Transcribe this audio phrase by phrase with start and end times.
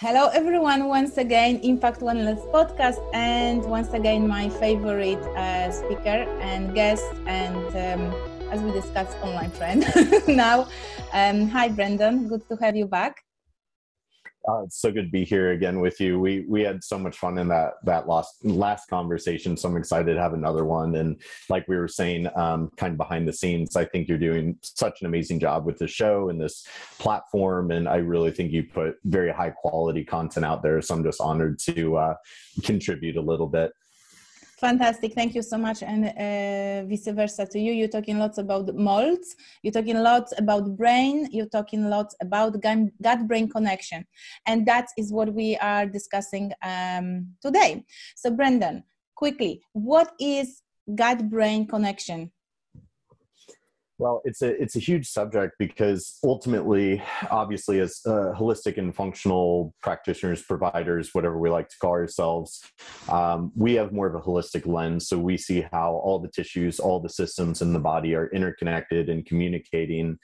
[0.00, 0.88] Hello, everyone.
[0.88, 7.68] Once again, Impact Wellness podcast, and once again, my favorite uh, speaker and guest, and
[7.76, 8.14] um,
[8.50, 9.84] as we discussed, online friend
[10.26, 10.66] now.
[11.12, 12.28] Um, hi, Brendan.
[12.28, 13.22] Good to have you back.
[14.48, 16.18] Uh, it's so good to be here again with you.
[16.18, 19.56] We we had so much fun in that that last last conversation.
[19.56, 20.94] So I'm excited to have another one.
[20.94, 21.20] And
[21.50, 25.02] like we were saying, um, kind of behind the scenes, I think you're doing such
[25.02, 26.66] an amazing job with the show and this
[26.98, 27.70] platform.
[27.70, 30.80] And I really think you put very high quality content out there.
[30.80, 32.14] So I'm just honored to uh,
[32.64, 33.72] contribute a little bit.
[34.60, 35.14] Fantastic.
[35.14, 35.82] Thank you so much.
[35.82, 37.72] And uh, vice versa to you.
[37.72, 39.34] You're talking lots about molds.
[39.62, 41.28] You're talking lots about brain.
[41.30, 44.06] You're talking lots about gut brain connection.
[44.46, 47.86] And that is what we are discussing um, today.
[48.16, 48.84] So, Brendan,
[49.14, 50.60] quickly, what is
[50.94, 52.30] gut brain connection?
[54.00, 59.74] Well, it's a it's a huge subject because ultimately, obviously, as uh, holistic and functional
[59.82, 62.64] practitioners, providers, whatever we like to call ourselves,
[63.10, 65.06] um, we have more of a holistic lens.
[65.06, 69.10] So we see how all the tissues, all the systems in the body are interconnected
[69.10, 70.18] and communicating.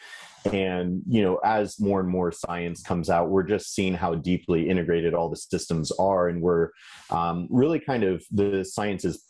[0.50, 4.70] And you know, as more and more science comes out, we're just seeing how deeply
[4.70, 6.70] integrated all the systems are, and we're
[7.10, 9.22] um, really kind of the science is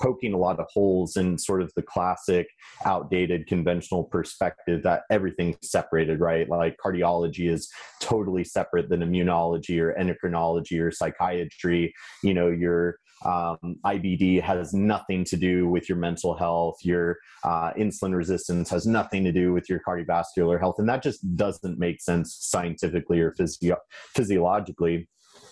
[0.00, 2.46] poking a lot of holes in sort of the classic
[2.84, 7.68] outdated conventional perspective that everything's separated right like cardiology is
[8.00, 15.24] totally separate than immunology or endocrinology or psychiatry you know your um, IBD has nothing
[15.24, 16.76] to do with your mental health.
[16.82, 20.76] Your uh, insulin resistance has nothing to do with your cardiovascular health.
[20.78, 23.78] And that just doesn't make sense scientifically or physio-
[24.14, 25.08] physiologically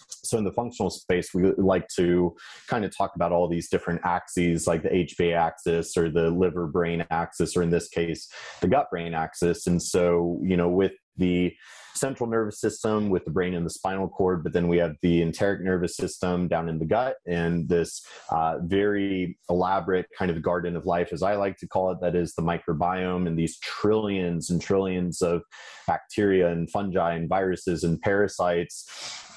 [0.09, 2.35] so in the functional space we like to
[2.69, 6.67] kind of talk about all these different axes like the hpa axis or the liver
[6.67, 8.29] brain axis or in this case
[8.61, 9.67] the gut brain axis.
[9.67, 11.53] And so you know with the
[11.95, 15.23] central nervous system with the brain and the spinal cord, but then we have the
[15.23, 20.77] enteric nervous system down in the gut and this uh, very elaborate kind of garden
[20.77, 24.51] of life, as I like to call it, that is the microbiome and these trillions
[24.51, 25.43] and trillions of
[25.87, 28.89] bacteria and fungi and viruses and parasites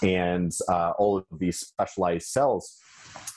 [0.02, 2.80] and uh, all of these specialized cells.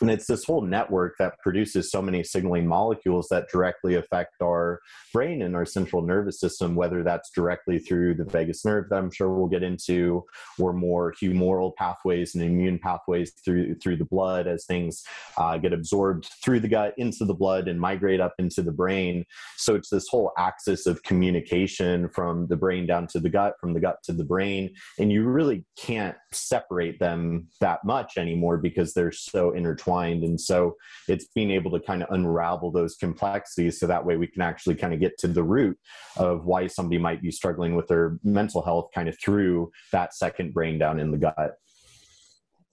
[0.01, 4.81] And it's this whole network that produces so many signaling molecules that directly affect our
[5.13, 9.10] brain and our central nervous system whether that's directly through the vagus nerve that i'm
[9.11, 10.25] sure we'll get into
[10.59, 15.03] or more humoral pathways and immune pathways through through the blood as things
[15.39, 19.25] uh, get absorbed through the gut into the blood and migrate up into the brain
[19.57, 23.75] so it's this whole axis of communication from the brain down to the gut from
[23.75, 28.95] the gut to the brain and you really can't separate them that much anymore because
[28.95, 30.23] they're so intertwined.
[30.23, 30.77] And so
[31.09, 34.75] it's being able to kind of unravel those complexities so that way we can actually
[34.75, 35.79] kind of get to the root
[36.17, 39.57] of why somebody might be struggling with their mental health kind of through
[39.97, 41.53] that second brain down in the gut.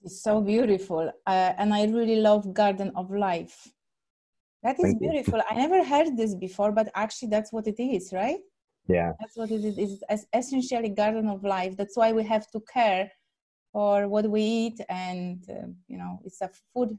[0.04, 1.04] It's so beautiful.
[1.26, 3.56] Uh, and I really love Garden of Life.
[4.64, 5.38] That is Thank beautiful.
[5.38, 5.48] You.
[5.50, 8.42] I never heard this before, but actually, that's what it is, right?
[8.96, 9.12] Yeah.
[9.20, 9.76] That's what it is.
[9.84, 11.72] It's essentially Garden of Life.
[11.80, 13.04] That's why we have to care
[13.72, 16.90] for what we eat and uh, you know it's a food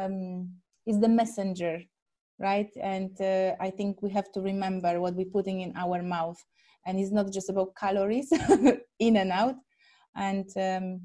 [0.00, 0.48] um,
[0.90, 1.74] is the messenger
[2.48, 6.40] right and uh, i think we have to remember what we're putting in our mouth
[6.86, 8.32] and it's not just about calories
[8.98, 9.56] in and out.
[10.16, 11.00] And um,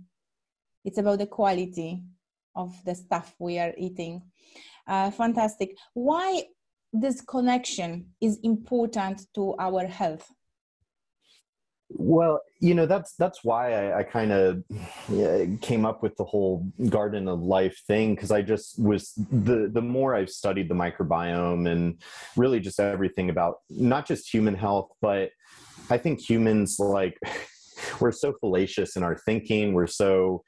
[0.84, 2.04] it's about the quality
[2.56, 4.22] of the stuff we are eating.
[4.88, 5.76] Uh, fantastic.
[5.94, 6.44] Why
[6.94, 10.32] this connection is important to our health?
[11.90, 14.64] Well, you know that's that's why I, I kind of
[15.62, 19.84] came up with the whole garden of life thing because I just was the the
[19.84, 22.02] more I've studied the microbiome and
[22.36, 25.30] really just everything about not just human health, but
[25.90, 27.18] I think humans like
[28.00, 29.74] we're so fallacious in our thinking.
[29.74, 30.44] We're so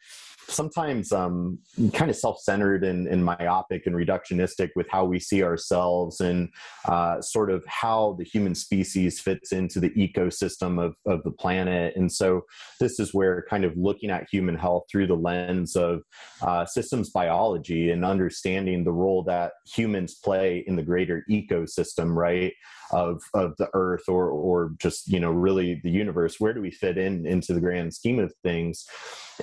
[0.50, 1.60] sometimes um,
[1.94, 6.50] kind of self-centered and, and, myopic and reductionistic with how we see ourselves and
[6.86, 11.96] uh, sort of how the human species fits into the ecosystem of, of the planet
[11.96, 12.42] and so
[12.80, 16.02] this is where kind of looking at human health through the lens of
[16.42, 22.54] uh, systems biology and understanding the role that humans play in the greater ecosystem right
[22.92, 26.72] of of the earth or or just you know really the universe where do we
[26.72, 28.86] fit in into the grand scheme of things?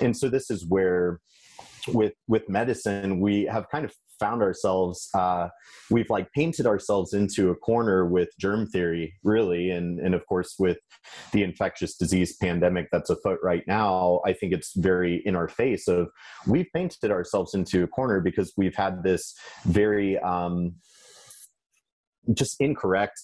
[0.01, 1.19] And so this is where
[1.93, 5.49] with with medicine we have kind of found ourselves uh,
[5.91, 9.69] we've like painted ourselves into a corner with germ theory really.
[9.69, 10.77] And and of course with
[11.31, 15.87] the infectious disease pandemic that's afoot right now i think it's very in our face
[15.87, 16.09] of
[16.47, 20.73] we've painted ourselves into a corner because we've had this very um,
[22.33, 23.21] just incorrect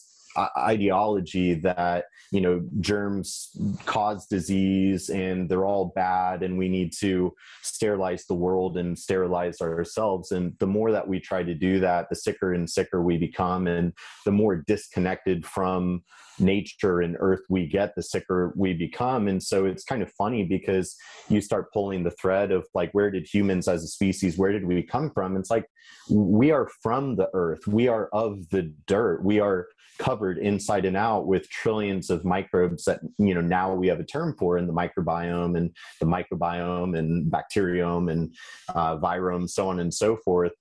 [0.58, 3.50] ideology that you know germs
[3.86, 9.62] cause disease and they're all bad and we need to sterilize the world and sterilize
[9.62, 10.32] ourselves.
[10.32, 13.68] And the more that we try to do that the sicker and sicker we become.
[13.68, 13.94] And
[14.26, 16.04] the more disconnected from
[16.40, 19.28] nature and earth we get the sicker we become.
[19.28, 20.96] And so it's kind of funny because
[21.30, 24.66] you start pulling the thread of like where did humans as a species where did
[24.66, 25.38] we come from?
[25.38, 25.66] It's like
[26.10, 27.68] we are from the earth.
[27.68, 29.24] We are of the dirt.
[29.24, 29.68] We are
[30.02, 34.04] covered inside and out with trillions of microbes that you know now we have a
[34.04, 35.70] term for in the microbiome and
[36.00, 38.34] the microbiome and bacteriome and
[38.74, 40.54] uh, virome so on and so forth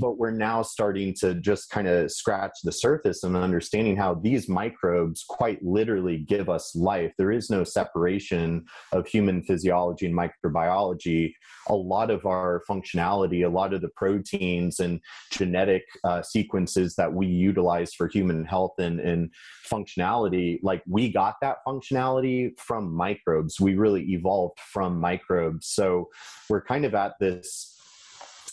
[0.00, 4.48] but we're now starting to just kind of scratch the surface and understanding how these
[4.48, 7.12] microbes quite literally give us life.
[7.18, 11.32] There is no separation of human physiology and microbiology.
[11.68, 15.00] A lot of our functionality, a lot of the proteins and
[15.32, 19.30] genetic uh, sequences that we utilize for human health and, and
[19.70, 23.60] functionality, like we got that functionality from microbes.
[23.60, 25.66] We really evolved from microbes.
[25.66, 26.08] So
[26.48, 27.72] we're kind of at this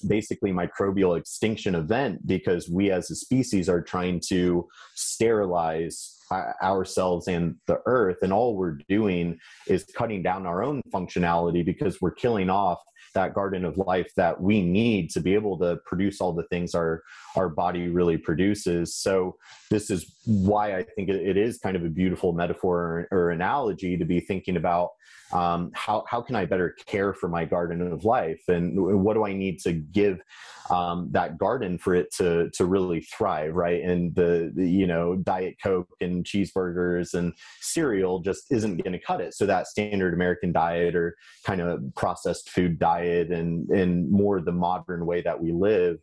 [0.08, 7.28] basically microbial extinction event because we as a species are trying to sterilize uh, ourselves
[7.28, 12.12] and the earth and all we're doing is cutting down our own functionality because we're
[12.12, 12.80] killing off
[13.14, 16.76] that garden of life that we need to be able to produce all the things
[16.76, 17.04] our
[17.36, 18.96] our body really produces.
[18.96, 19.38] So
[19.70, 23.98] this is why i think it is kind of a beautiful metaphor or, or analogy
[23.98, 24.90] to be thinking about
[25.34, 28.42] um, how, how can I better care for my garden of life?
[28.48, 30.22] And what do I need to give
[30.70, 33.84] um, that garden for it to, to really thrive, right?
[33.84, 39.00] And the, the, you know, Diet Coke and cheeseburgers and cereal just isn't going to
[39.00, 39.34] cut it.
[39.34, 44.52] So that standard American diet or kind of processed food diet and, and more the
[44.52, 45.98] modern way that we live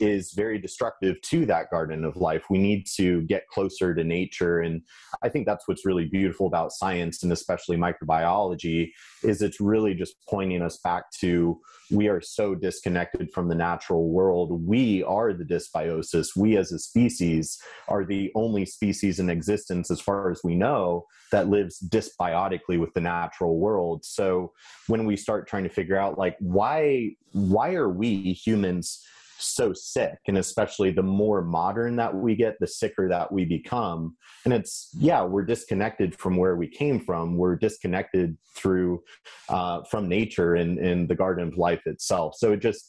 [0.00, 2.44] is very destructive to that garden of life.
[2.50, 4.60] We need to get closer to nature.
[4.60, 4.82] And
[5.22, 8.90] I think that's what's really beautiful about science and especially microbiology
[9.22, 11.60] is it's really just pointing us back to
[11.90, 14.66] we are so disconnected from the natural world.
[14.66, 16.36] We are the dysbiosis.
[16.36, 17.58] We as a species
[17.88, 22.92] are the only species in existence, as far as we know, that lives dysbiotically with
[22.94, 24.04] the natural world.
[24.04, 24.52] So
[24.86, 29.02] when we start trying to figure out like why why are we humans
[29.38, 34.16] so sick and especially the more modern that we get the sicker that we become.
[34.44, 37.36] And it's yeah we're disconnected from where we came from.
[37.36, 39.02] We're disconnected through
[39.48, 42.34] uh, from nature and, and the garden of life itself.
[42.36, 42.88] So it just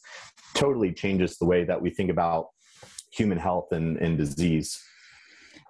[0.54, 2.48] totally changes the way that we think about
[3.10, 4.80] human health and, and disease.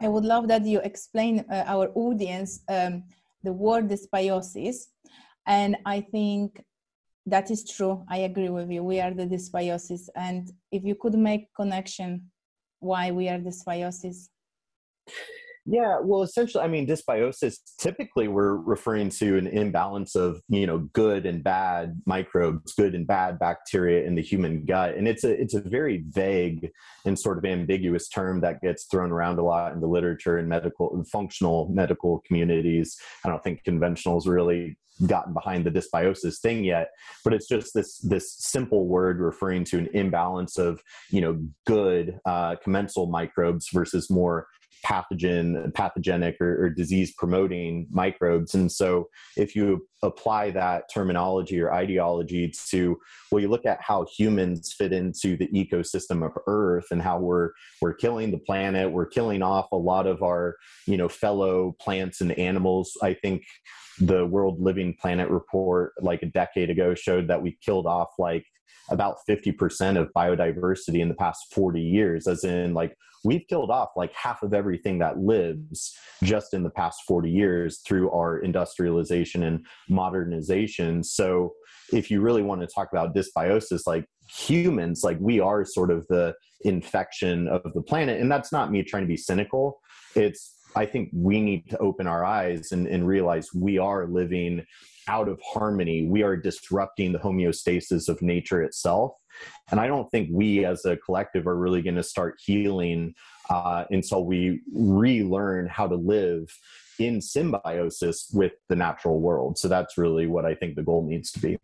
[0.00, 3.04] I would love that you explain uh, our audience um,
[3.42, 4.86] the word dysbiosis.
[5.46, 6.62] And i think
[7.30, 8.04] that is true.
[8.08, 8.82] I agree with you.
[8.82, 10.08] We are the dysbiosis.
[10.16, 12.30] And if you could make connection
[12.80, 14.28] why we are dysbiosis
[15.70, 17.56] yeah, well, essentially, I mean, dysbiosis.
[17.76, 23.06] Typically, we're referring to an imbalance of you know good and bad microbes, good and
[23.06, 26.70] bad bacteria in the human gut, and it's a it's a very vague
[27.05, 30.49] and sort of ambiguous term that gets thrown around a lot in the literature and
[30.49, 32.99] medical and functional medical communities.
[33.23, 36.88] I don't think conventionals really gotten behind the dysbiosis thing yet
[37.23, 42.19] but it's just this this simple word referring to an imbalance of you know good
[42.26, 44.49] uh, commensal microbes versus more
[44.84, 48.54] pathogen pathogenic or, or disease promoting microbes.
[48.54, 52.96] And so if you apply that terminology or ideology to
[53.32, 57.50] well you look at how humans fit into the ecosystem of earth and how we're
[57.82, 60.55] we're killing the planet we're killing off a lot of our
[60.86, 62.96] you know fellow plants and animals.
[63.03, 63.43] I think
[64.00, 68.44] the world living planet report like a decade ago showed that we killed off like
[68.91, 73.91] about 50% of biodiversity in the past 40 years as in like we've killed off
[73.96, 79.43] like half of everything that lives just in the past 40 years through our industrialization
[79.43, 81.03] and modernization.
[81.03, 81.53] So
[81.93, 86.06] if you really want to talk about dysbiosis like humans like we are sort of
[86.08, 89.81] the infection of the planet and that's not me trying to be cynical.
[90.15, 94.63] It's i think we need to open our eyes and, and realize we are living
[95.08, 99.12] out of harmony we are disrupting the homeostasis of nature itself
[99.70, 103.15] and I don't think we as a collective are really going to start healing
[103.50, 106.53] uh, until we relearn how to live
[106.98, 109.58] in symbiosis with the natural world.
[109.58, 111.58] So that's really what I think the goal needs to be.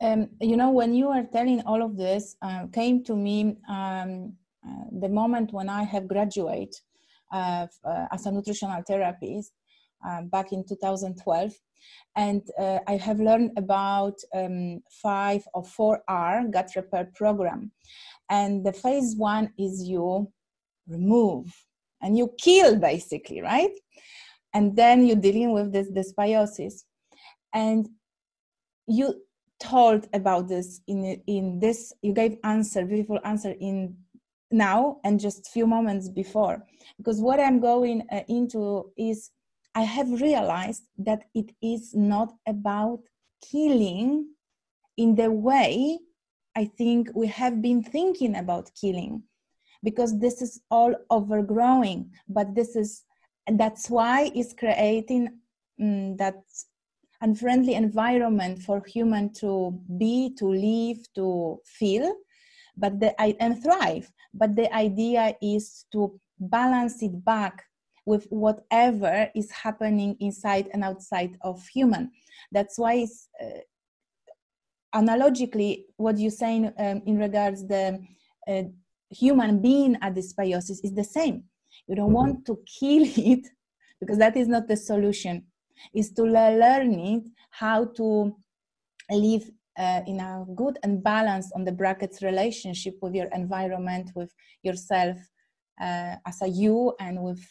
[0.00, 4.34] Um, you know, when you are telling all of this, uh, came to me um,
[4.66, 6.74] uh, the moment when I have graduated
[7.32, 9.52] uh, uh, as a nutritional therapist
[10.06, 11.52] uh, back in 2012
[12.16, 17.72] and uh, I have learned about um, five or four R gut repair program.
[18.30, 20.30] And the phase one is you
[20.86, 21.46] remove
[22.02, 23.72] and you kill basically right?
[24.52, 26.84] And then you're dealing with this dysbiosis
[27.52, 27.88] and
[28.86, 29.22] you
[29.60, 33.96] told about this in in this you gave answer beautiful answer in
[34.50, 36.64] now and just few moments before.
[36.98, 39.30] Because what i'm going uh, into is
[39.74, 43.00] i have realized that it is not about
[43.50, 44.26] killing
[44.96, 45.98] in the way
[46.56, 49.22] i think we have been thinking about killing
[49.82, 53.02] because this is all overgrowing but this is
[53.52, 55.28] that's why it's creating
[55.80, 56.36] um, that
[57.20, 62.14] unfriendly environment for human to be to live to feel
[62.76, 64.10] but the and thrive.
[64.32, 67.64] But the idea is to balance it back
[68.06, 72.10] with whatever is happening inside and outside of human.
[72.52, 73.60] That's why it's uh,
[74.94, 78.00] analogically what you're saying um, in regards the
[78.48, 78.62] uh,
[79.10, 81.44] human being at dysbiosis is the same.
[81.86, 83.46] You don't want to kill it
[84.00, 85.44] because that is not the solution.
[85.92, 88.36] Is to learn it how to
[89.10, 94.32] live uh, in a good and balanced on the brackets relationship with your environment with
[94.62, 95.16] yourself
[95.80, 97.44] uh, as a you and with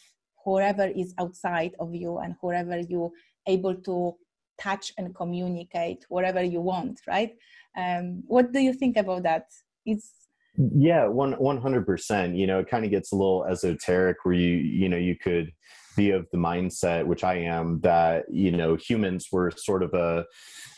[0.44, 3.12] whoever is outside of you and whoever you
[3.46, 4.14] able to
[4.60, 7.32] touch and communicate whatever you want right?
[7.76, 9.46] Um, what do you think about that?
[9.84, 10.12] It's
[10.56, 14.88] yeah one 100% you know it kind of gets a little esoteric where you you
[14.88, 15.50] know you could
[15.96, 20.26] be of the mindset, which I am, that you know humans were sort of a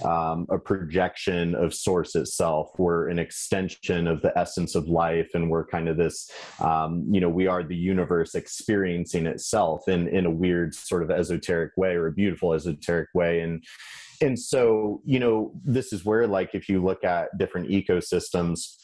[0.07, 2.71] um, a projection of source itself.
[2.79, 6.31] We're an extension of the essence of life, and we're kind of this.
[6.61, 11.11] Um, you know, we are the universe experiencing itself in in a weird sort of
[11.11, 13.65] esoteric way or a beautiful esoteric way, and
[14.21, 18.77] and so you know this is where like if you look at different ecosystems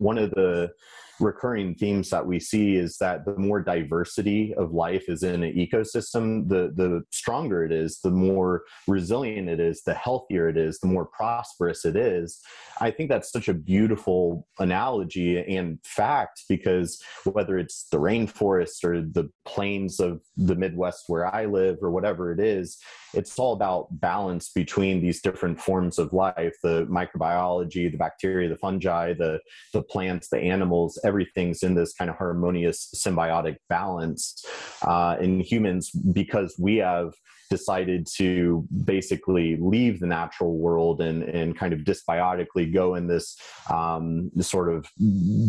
[0.00, 0.72] one of the
[1.20, 5.54] recurring themes that we see is that the more diversity of life is in an
[5.54, 10.78] ecosystem, the the stronger it is, the more resilient it is, the healthier it is,
[10.78, 12.40] the more prosperous it is.
[12.80, 19.02] I think that's such a beautiful analogy and fact because whether it's the rainforest or
[19.02, 22.78] the plains of the Midwest where I live or whatever it is,
[23.14, 28.56] it's all about balance between these different forms of life the microbiology the bacteria the
[28.56, 29.40] fungi the
[29.72, 34.44] the plants the animals everything's in this kind of harmonious symbiotic balance
[34.82, 37.12] uh, in humans because we have
[37.50, 43.36] decided to basically leave the natural world and, and kind of dysbiotically go in this,
[43.68, 44.86] um, this sort of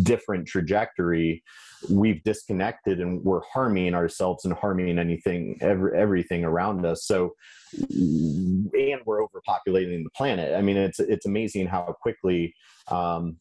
[0.01, 1.43] different trajectory.
[1.89, 7.05] We've disconnected and we're harming ourselves and harming anything every, everything around us.
[7.05, 7.35] So
[7.73, 10.55] and we're overpopulating the planet.
[10.55, 12.53] I mean it's it's amazing how quickly
[12.87, 13.37] um,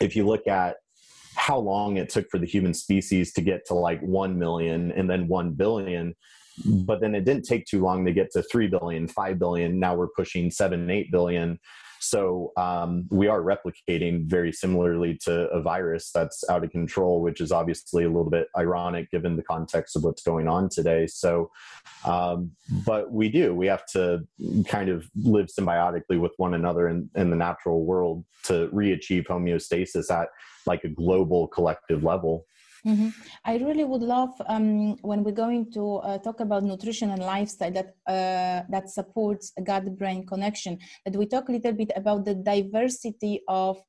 [0.00, 0.76] if you look at
[1.50, 5.10] how long it took for the human species to get to like 1 million and
[5.10, 6.14] then 1 billion
[6.64, 9.80] but then it didn't take too long to get to 3 billion 5 billion.
[9.80, 11.58] Now we're pushing 7 8 billion
[12.00, 17.40] so um, we are replicating very similarly to a virus that's out of control, which
[17.40, 21.06] is obviously a little bit ironic given the context of what's going on today.
[21.06, 21.50] So,
[22.04, 22.52] um,
[22.86, 24.26] but we do, we have to
[24.66, 29.24] kind of live symbiotically with one another in, in the natural world to re achieve
[29.28, 30.28] homeostasis at
[30.66, 32.46] like a global collective level.
[32.86, 33.08] Mm-hmm.
[33.44, 37.72] I really would love um, when we're going to uh, talk about nutrition and lifestyle
[37.72, 40.78] that uh, that supports a gut-brain connection.
[41.04, 43.82] That we talk a little bit about the diversity of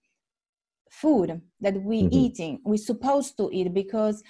[0.90, 2.14] food that we mm-hmm.
[2.14, 2.60] eating.
[2.66, 4.22] We're supposed to eat because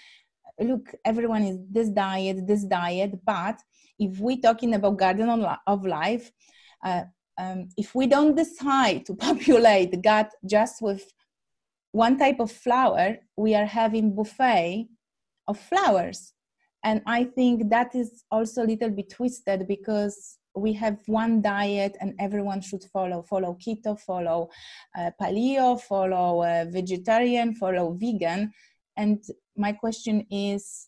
[0.60, 3.20] look, everyone is this diet, this diet.
[3.26, 3.60] But
[3.98, 5.30] if we're talking about garden
[5.68, 6.32] of life,
[6.84, 7.04] uh,
[7.38, 11.04] um, if we don't decide to populate the gut just with
[11.92, 14.88] one type of flower we are having buffet
[15.48, 16.34] of flowers.
[16.84, 21.96] And i think that is also a little bit twisted because we have one diet
[22.02, 24.50] and everyone should follow follow keto follow
[24.98, 28.52] uh, paleo follow uh, vegetarian follow vegan.
[28.98, 29.24] And
[29.56, 30.88] my question is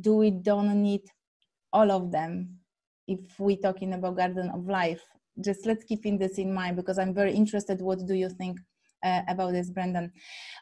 [0.00, 1.02] do we don't need
[1.72, 2.58] all of them
[3.06, 5.02] if we're talking about garden of life?
[5.40, 7.80] Just let's keep in this in mind because i'm very interested.
[7.80, 8.58] What do you think
[9.04, 10.12] uh, about this, Brendan.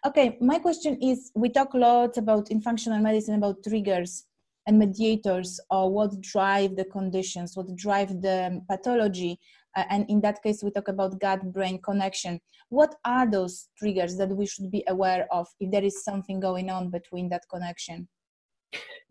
[0.06, 4.24] Okay, my question is we talk a lot about in functional medicine about triggers
[4.66, 9.38] and mediators or what drive the conditions, what drive the pathology.
[9.76, 12.40] Uh, and in that case, we talk about gut brain connection.
[12.68, 16.70] What are those triggers that we should be aware of if there is something going
[16.70, 18.08] on between that connection?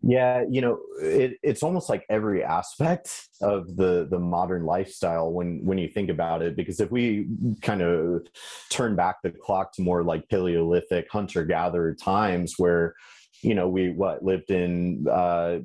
[0.02, 5.64] Yeah, you know, it, it's almost like every aspect of the the modern lifestyle when
[5.64, 6.54] when you think about it.
[6.54, 7.26] Because if we
[7.62, 8.26] kind of
[8.70, 12.94] turn back the clock to more like Paleolithic hunter gatherer times, where
[13.42, 15.58] you know we what lived in uh,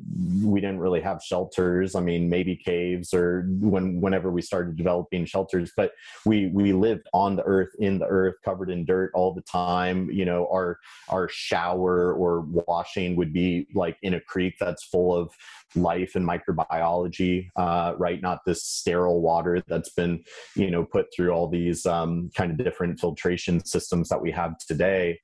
[0.43, 1.95] we didn't really have shelters.
[1.95, 5.91] I mean maybe caves or when whenever we started developing shelters but
[6.25, 10.09] we we lived on the earth in the earth covered in dirt all the time.
[10.11, 15.15] You know our our shower or washing would be like in a creek that's full
[15.15, 15.31] of
[15.75, 18.21] life and microbiology uh, right?
[18.21, 20.23] Not this sterile water that's been
[20.55, 24.57] you know put through all these um, kind of different filtration systems that we have
[24.59, 25.19] today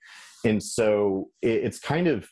[0.46, 2.27] and so it, it's kind of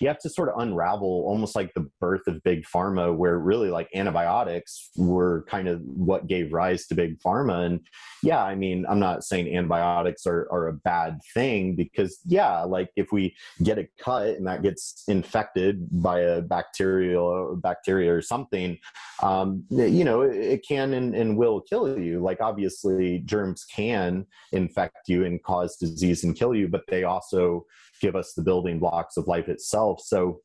[0.00, 3.70] you have to sort of unravel almost like the birth of big pharma where really
[3.70, 7.66] like antibiotics were kind of what gave rise to big pharma.
[7.66, 7.80] And
[8.22, 12.90] yeah i mean i'm not saying antibiotics are, are a bad thing because yeah like
[12.96, 18.78] if we get a cut and that gets infected by a bacterial bacteria or something
[19.22, 22.20] um, you know it, it can and, and will kill you.
[22.20, 27.64] Like obviously germs can infect you and cause disease and kill you but they also
[28.00, 30.00] give us the building blocks of life itself.
[30.04, 30.40] So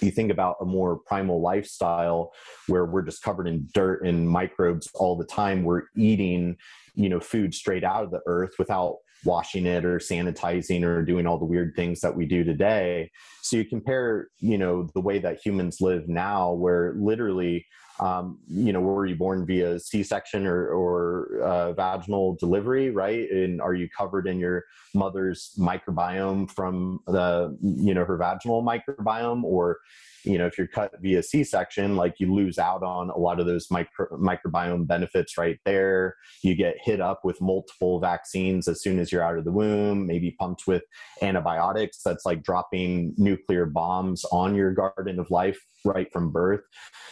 [0.00, 2.32] you think about a more primal lifestyle
[2.66, 6.56] where we're just covered in dirt and microbes all the time we're eating
[6.94, 11.26] you know food straight out of the earth without washing it or sanitizing or doing
[11.26, 13.10] all the weird things that we do today
[13.42, 17.64] so you compare you know the way that humans live now where literally
[18.00, 23.30] um, you know, were you born via C-section or, or uh, vaginal delivery, right?
[23.30, 24.64] And are you covered in your
[24.94, 29.78] mother's microbiome from the, you know, her vaginal microbiome, or
[30.24, 33.46] you know, if you're cut via C-section, like you lose out on a lot of
[33.46, 36.16] those micro, microbiome benefits right there.
[36.42, 40.06] You get hit up with multiple vaccines as soon as you're out of the womb,
[40.06, 40.82] maybe pumped with
[41.22, 42.02] antibiotics.
[42.04, 46.62] That's like dropping nuclear bombs on your garden of life right from birth.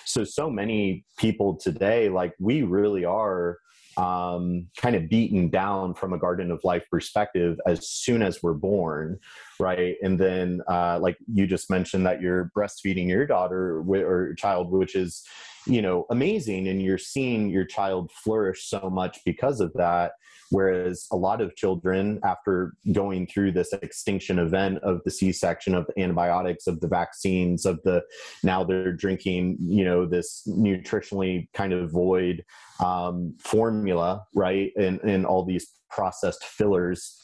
[0.04, 3.58] So, so many people today, like we really are
[3.96, 8.54] um, kind of beaten down from a garden of life perspective as soon as we're
[8.54, 9.18] born,
[9.58, 9.96] right?
[10.02, 14.94] And then, uh, like you just mentioned, that you're breastfeeding your daughter or child, which
[14.94, 15.24] is,
[15.66, 20.12] you know, amazing, and you're seeing your child flourish so much because of that.
[20.50, 25.74] Whereas a lot of children, after going through this extinction event of the C section,
[25.74, 28.04] of the antibiotics, of the vaccines, of the
[28.44, 32.44] now they're drinking, you know, this nutritionally kind of void
[32.80, 34.72] um, formula, right?
[34.76, 37.22] And, and all these processed fillers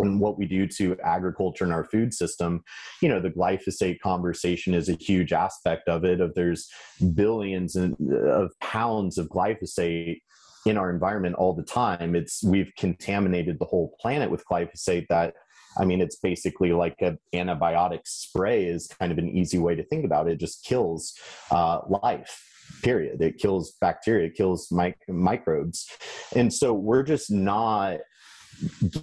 [0.00, 2.64] and what we do to agriculture and our food system
[3.00, 6.68] you know the glyphosate conversation is a huge aspect of it of there's
[7.14, 10.18] billions of pounds of glyphosate
[10.66, 12.14] in our environment all the time.
[12.14, 15.34] It's we've contaminated the whole planet with glyphosate that
[15.76, 19.82] I mean, it's basically like an antibiotic spray is kind of an easy way to
[19.82, 20.34] think about it.
[20.34, 21.14] It just kills
[21.50, 22.40] uh, life
[22.84, 25.88] period it kills bacteria it kills mic- microbes.
[26.36, 27.98] And so we're just not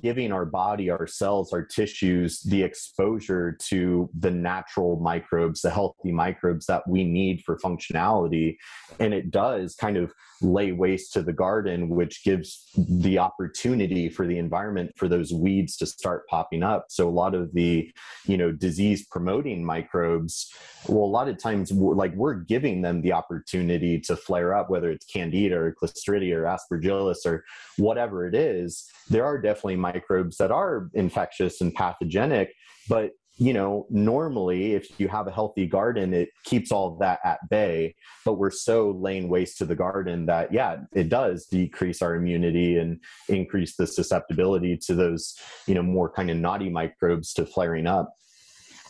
[0.02, 6.12] giving our body, our cells, our tissues the exposure to the natural microbes, the healthy
[6.12, 8.58] microbes that we need for functionality.
[9.00, 14.26] And it does kind of lay waste to the garden, which gives the opportunity for
[14.26, 16.86] the environment for those weeds to start popping up.
[16.90, 17.92] So a lot of the,
[18.26, 20.52] you know, disease promoting microbes,
[20.88, 24.90] well, a lot of times, like we're giving them the opportunity to flare up, whether
[24.90, 27.44] it's candida or clostridia or aspergillus or
[27.78, 28.90] whatever it is.
[29.10, 32.54] There are definitely microbes that are infectious and pathogenic,
[32.88, 37.40] but you know, normally if you have a healthy garden, it keeps all that at
[37.50, 37.96] bay.
[38.24, 42.78] But we're so laying waste to the garden that, yeah, it does decrease our immunity
[42.78, 43.00] and
[43.30, 48.14] increase the susceptibility to those, you know, more kind of naughty microbes to flaring up.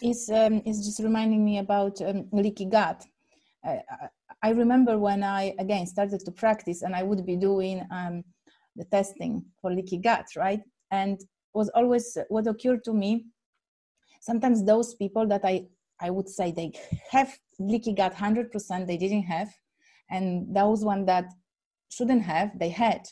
[0.02, 3.06] It's, um, it's just reminding me about um, leaky gut.
[3.66, 3.78] Uh,
[4.44, 8.24] I remember when I, again, started to practice and I would be doing um,
[8.76, 10.62] the testing for leaky gut, right?
[10.92, 11.20] And
[11.54, 13.26] was always what occurred to me.
[14.22, 15.68] Sometimes those people that I
[16.00, 16.72] I would say they
[17.12, 19.50] have leaky gut 100%, they didn't have,
[20.10, 21.26] and those one that
[21.90, 23.06] shouldn't have, they had.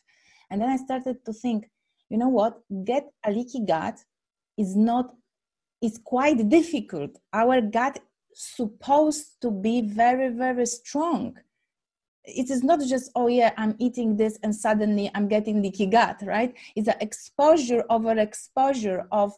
[0.49, 1.69] And then I started to think,
[2.09, 2.57] you know what?
[2.83, 3.99] Get a leaky gut
[4.57, 5.13] is not
[5.81, 7.11] is quite difficult.
[7.31, 7.99] Our gut
[8.33, 11.37] supposed to be very very strong
[12.35, 16.19] it is not just oh yeah i'm eating this and suddenly i'm getting leaky gut
[16.23, 19.31] right it's an exposure over exposure of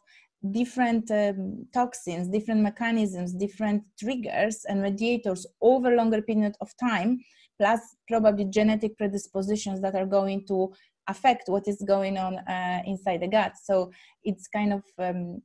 [0.52, 7.20] different um, toxins different mechanisms different triggers and mediators over longer period of time
[7.60, 10.74] plus probably genetic predispositions that are going to
[11.08, 13.92] affect what is going on uh, inside the gut so
[14.24, 15.42] it's kind of um,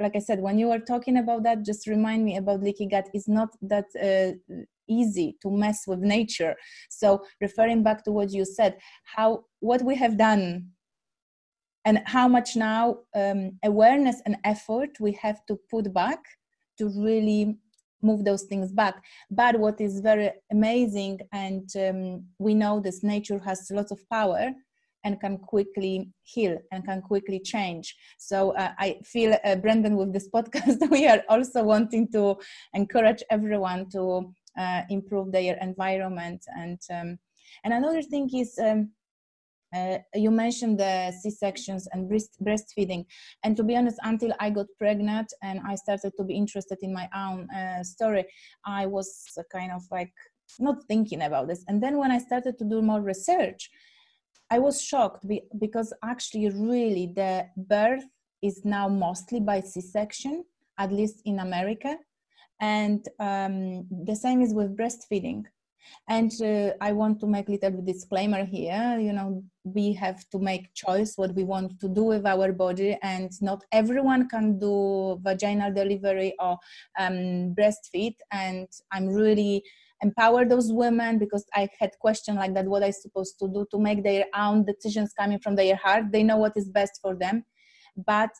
[0.00, 3.08] like I said, when you were talking about that, just remind me about leaky gut.
[3.12, 4.54] It's not that uh,
[4.90, 6.54] easy to mess with nature.
[6.90, 10.70] So referring back to what you said, how what we have done
[11.84, 16.20] and how much now um, awareness and effort we have to put back
[16.78, 17.56] to really
[18.02, 23.38] move those things back but what is very amazing and um, we know this nature
[23.38, 24.50] has lots of power
[25.04, 30.12] and can quickly heal and can quickly change so uh, i feel uh, brendan with
[30.12, 32.36] this podcast we are also wanting to
[32.74, 36.42] encourage everyone to uh, improve their environment.
[36.56, 37.18] And um,
[37.64, 38.90] and another thing is um,
[39.74, 43.06] uh, you mentioned the c-sections and breast, breastfeeding.
[43.44, 46.92] And to be honest until i got pregnant and i started to be interested in
[46.92, 48.24] my own uh, story
[48.66, 49.08] i was
[49.52, 50.12] kind of like
[50.58, 51.64] not thinking about this.
[51.68, 53.70] And then when i started to do more research
[54.50, 55.24] i was shocked
[55.58, 58.08] because actually really the birth
[58.42, 60.44] is now mostly by c-section
[60.78, 61.92] at least in america
[62.60, 65.44] and um, the same is with breastfeeding.
[66.08, 70.72] And uh, i want to make little disclaimer here you know we have to make
[70.74, 75.72] choice what we want to do with our body and not everyone can do vaginal
[75.72, 76.58] delivery or
[76.98, 78.16] um, breastfeed.
[78.30, 79.62] And i'm really
[80.02, 83.78] empower those women because i had question like that what i supposed to do to
[83.78, 86.04] make their own decisions coming from their heart.
[86.12, 87.44] They know what is best for them.
[87.96, 88.30] But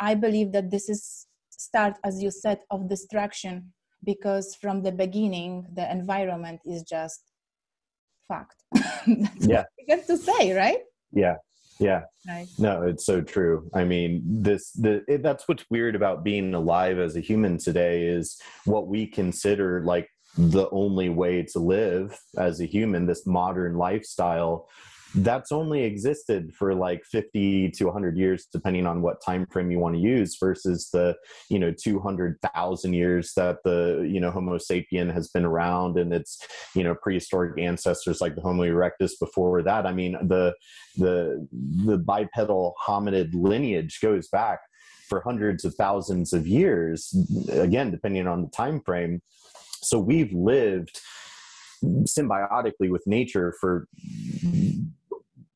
[0.00, 1.26] i believe that this is
[1.60, 3.72] start as you said of destruction
[4.04, 7.22] because from the beginning the environment is just
[8.28, 8.62] fact
[9.40, 9.64] yeah.
[9.78, 10.80] you have to say right?
[11.12, 11.36] Yeah
[11.78, 12.02] yeah.
[12.26, 12.46] Right.
[12.58, 13.68] no it's so true.
[13.74, 18.04] I mean this the it, that's what's weird about being alive as a human today
[18.06, 23.76] is what we consider like the only way to live as a human this modern
[23.76, 24.68] lifestyle
[25.16, 29.78] that's only existed for like 50 to 100 years depending on what time frame you
[29.78, 31.16] want to use versus the
[31.48, 36.38] you know 200,000 years that the you know homo sapien has been around and its
[36.74, 39.86] you know prehistoric ancestors like the homo erectus before that.
[39.86, 40.54] I mean the
[40.96, 41.46] the
[41.86, 44.60] the bipedal hominid lineage goes back
[45.08, 47.14] for hundreds of thousands of years
[47.52, 49.22] again depending on the time frame.
[49.82, 51.00] So we've lived
[51.84, 53.86] symbiotically with nature for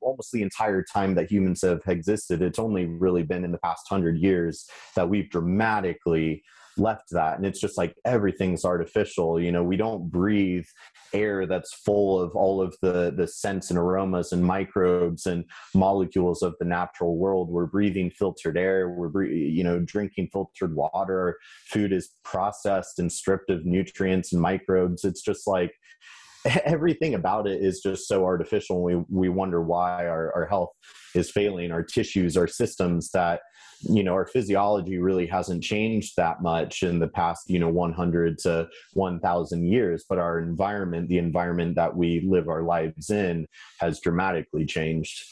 [0.09, 2.43] almost the entire time that humans have existed.
[2.43, 4.67] It's only really been in the past hundred years
[4.97, 6.43] that we've dramatically
[6.79, 7.37] left that.
[7.37, 10.67] And it's just like everything's artificial you know we don't breathe
[11.13, 15.45] air that's full of all of the the scents and aromas and microbes and
[15.75, 17.49] molecules of the natural world.
[17.51, 21.39] We're breathing filtered air we're you know drinking filtered water.
[21.67, 25.05] Food is processed and stripped of nutrients and microbes.
[25.05, 25.73] It's just like
[26.65, 28.83] everything about it is just so artificial.
[28.83, 30.71] We we wonder why our, our health
[31.15, 33.41] is failing, our tissues, our systems that
[33.83, 38.39] you know our physiology really hasn't changed that much in the past you know 100
[38.39, 43.47] to 1000 years but our environment the environment that we live our lives in
[43.79, 45.25] has dramatically changed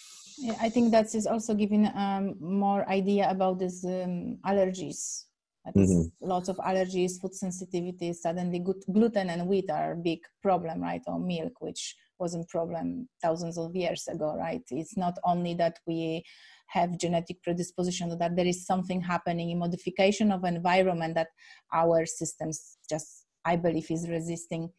[0.61, 5.25] i think that is also giving um, more idea about these um, allergies
[5.75, 6.09] mm-hmm.
[6.21, 8.13] lots of allergies, food sensitivity.
[8.13, 11.03] Suddenly, gluten and wheat are a big problem, right?
[11.07, 14.63] Or milk, which wasn't problem thousands of years ago, right?
[14.71, 16.25] It's not only that we
[16.69, 21.29] have genetic predisposition, that there is something happening in modification of environment that
[21.73, 24.71] our systems just I believe is resisting.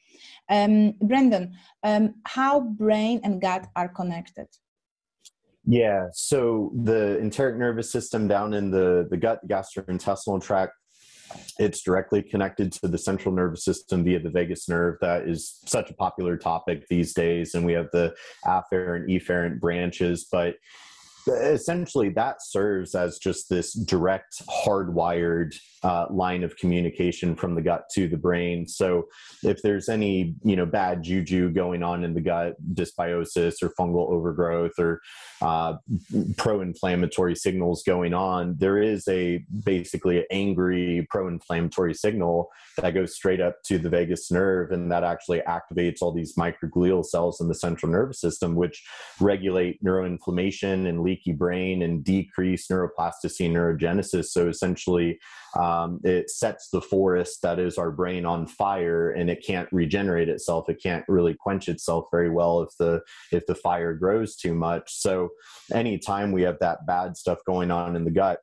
[0.50, 4.48] Um, Brendan, um, how brain and gut are connected?
[5.70, 10.72] Yeah, so the enteric nervous system down in the, the gut gastrointestinal tract,
[11.60, 14.96] it's directly connected to the central nervous system via the vagus nerve.
[15.02, 17.54] That is such a popular topic these days.
[17.54, 20.56] And we have the afferent, efferent branches, but
[21.28, 27.86] essentially that serves as just this direct hardwired uh, line of communication from the gut
[27.94, 28.68] to the brain.
[28.68, 29.08] So
[29.44, 34.10] if there's any you know bad juju going on in the gut dysbiosis or fungal
[34.10, 35.02] overgrowth or
[35.42, 35.76] uh,
[36.38, 43.40] pro-inflammatory signals going on there is a basically an angry pro-inflammatory signal that goes straight
[43.40, 47.56] up to the vagus nerve and that actually activates all these microglial cells in the
[47.56, 48.84] central nervous system which
[49.20, 54.26] regulate neuroinflammation and leaky brain and decrease neuroplasticity and neurogenesis.
[54.26, 55.20] So essentially
[55.58, 60.30] um, it sets the forest that is our brain on fire and it can't regenerate
[60.30, 60.70] itself.
[60.70, 63.02] It can't really quench itself very well if the
[63.32, 64.94] if the fire grows too much.
[64.94, 65.30] So
[65.74, 68.40] anytime we have that bad stuff going on in the gut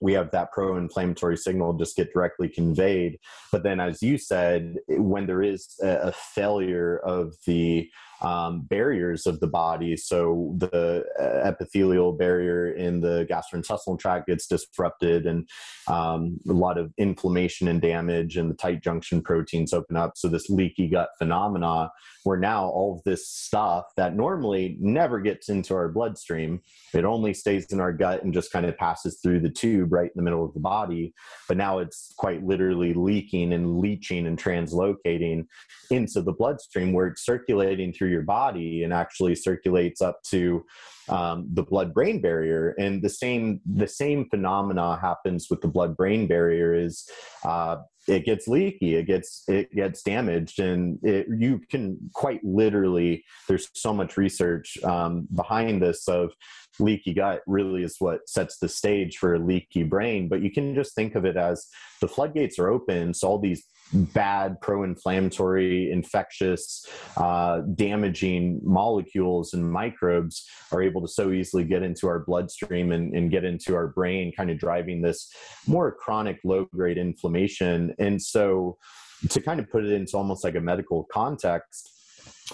[0.00, 3.18] we have that pro-inflammatory signal just get directly conveyed.
[3.52, 7.88] But then as you said when there is a, failure of the
[8.22, 9.96] um, barriers of the body.
[9.96, 15.48] So the uh, epithelial barrier in the gastrointestinal tract gets disrupted, and
[15.88, 20.12] um, a lot of inflammation and damage, and the tight junction proteins open up.
[20.16, 21.90] So this leaky gut phenomena,
[22.24, 26.60] where now all of this stuff that normally never gets into our bloodstream,
[26.94, 30.10] it only stays in our gut and just kind of passes through the tube right
[30.14, 31.12] in the middle of the body.
[31.48, 35.46] But now it's quite literally leaking and leaching and translocating
[35.90, 40.64] into the bloodstream where it's circulating through your body and actually circulates up to
[41.08, 42.74] um, the blood brain barrier.
[42.78, 47.08] And the same the same phenomena happens with the blood brain barrier is
[47.44, 47.76] uh,
[48.08, 53.68] it gets leaky it gets it gets damaged and it, you can quite literally there's
[53.74, 56.32] so much research um, behind this of
[56.78, 60.28] leaky gut really is what sets the stage for a leaky brain.
[60.28, 61.66] But you can just think of it as
[62.00, 70.48] the floodgates are open so all these bad pro-inflammatory infectious uh, damaging molecules and microbes
[70.70, 74.32] are able to so easily get into our bloodstream and, and get into our brain
[74.36, 75.32] kind of driving this
[75.66, 77.94] more chronic low grade inflammation.
[77.98, 78.78] And so
[79.28, 81.91] to kind of put it into almost like a medical context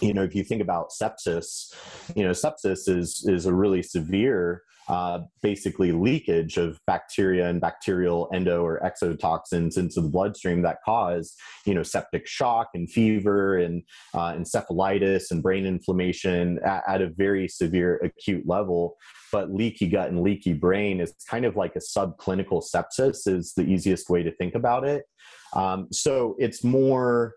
[0.00, 1.74] you know if you think about sepsis
[2.14, 8.28] you know sepsis is is a really severe uh, basically leakage of bacteria and bacterial
[8.32, 13.82] endo or exotoxins into the bloodstream that cause you know septic shock and fever and
[14.14, 18.96] uh, encephalitis and brain inflammation at, at a very severe acute level.
[19.30, 23.64] But leaky gut and leaky brain is kind of like a subclinical sepsis is the
[23.64, 25.04] easiest way to think about it.
[25.52, 27.34] Um, so it's more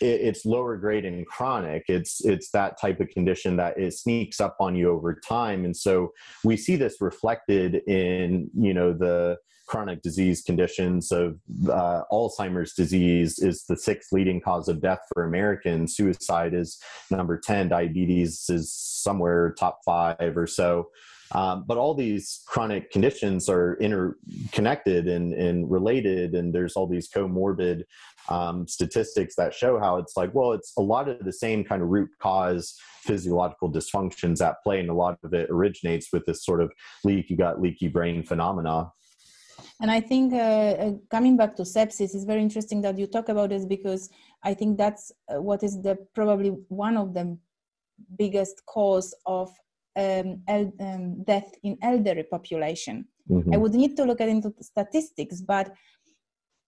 [0.00, 1.84] it's lower grade and chronic.
[1.88, 5.64] It's it's that type of condition that it sneaks up on you over time.
[5.64, 6.12] And so
[6.44, 9.36] we see this reflected in you know the
[9.66, 11.38] chronic disease conditions of
[11.70, 15.94] uh, alzheimer's disease is the sixth leading cause of death for americans.
[15.94, 16.76] Suicide is
[17.08, 20.88] number 10 diabetes is somewhere top five or so
[21.32, 27.08] um, but all these chronic conditions are interconnected and, and related, and there's all these
[27.08, 27.82] comorbid
[28.28, 31.82] um, statistics that show how it's like, well, it's a lot of the same kind
[31.82, 36.44] of root cause physiological dysfunctions at play, and a lot of it originates with this
[36.44, 36.72] sort of
[37.04, 38.90] leaky gut, leaky brain phenomena.
[39.80, 43.28] And I think uh, uh, coming back to sepsis, it's very interesting that you talk
[43.28, 44.10] about this because
[44.42, 47.38] I think that's uh, what is the probably one of the
[48.18, 49.50] biggest cause of
[49.96, 53.06] um, el- um, death in elderly population.
[53.30, 53.54] Mm-hmm.
[53.54, 55.72] I would need to look at into statistics, but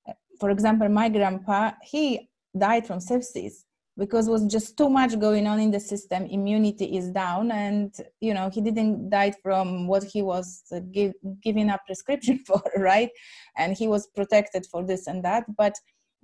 [0.08, 3.64] uh, for example, my grandpa he died from sepsis
[3.98, 6.26] because was just too much going on in the system.
[6.26, 11.12] Immunity is down, and you know he didn't die from what he was uh, give,
[11.42, 13.11] giving a prescription for, right?
[13.56, 15.44] And he was protected for this and that.
[15.56, 15.74] But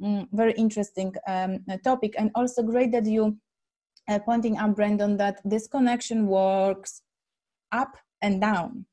[0.03, 3.37] mm, very interesting um, topic, and also great that you
[4.09, 7.03] uh, pointing out, Brandon, that this connection works
[7.73, 8.87] up and down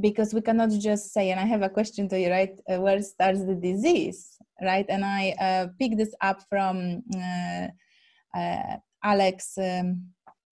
[0.00, 2.58] because we cannot just say, and I have a question to you, right?
[2.70, 4.86] Uh, where starts the disease, right?
[4.88, 7.68] And I uh, picked this up from uh,
[8.38, 10.02] uh Alex um,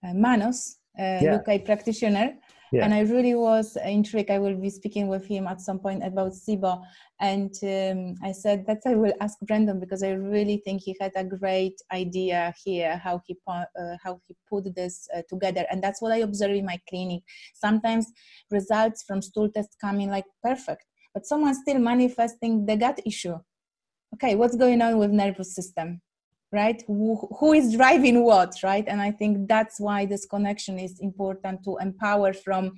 [0.05, 1.35] uh, Manos, uh, yeah.
[1.37, 2.35] UK practitioner,
[2.83, 4.31] and I really was intrigued.
[4.31, 6.83] I will be speaking with him at some point about SIBO,
[7.21, 11.13] and um, I said that I will ask Brandon because I really think he had
[11.17, 13.63] a great idea here how he uh,
[14.03, 17.23] how he put this uh, together, and that's what I observe in my clinic.
[17.55, 18.07] Sometimes
[18.51, 23.39] results from stool tests come in like perfect, but someone's still manifesting the gut issue.
[24.15, 26.01] Okay, what's going on with nervous system?
[26.55, 26.83] Right?
[26.87, 28.85] Who, who is driving what right?
[28.87, 32.73] And i think that's why this connection is important to empower from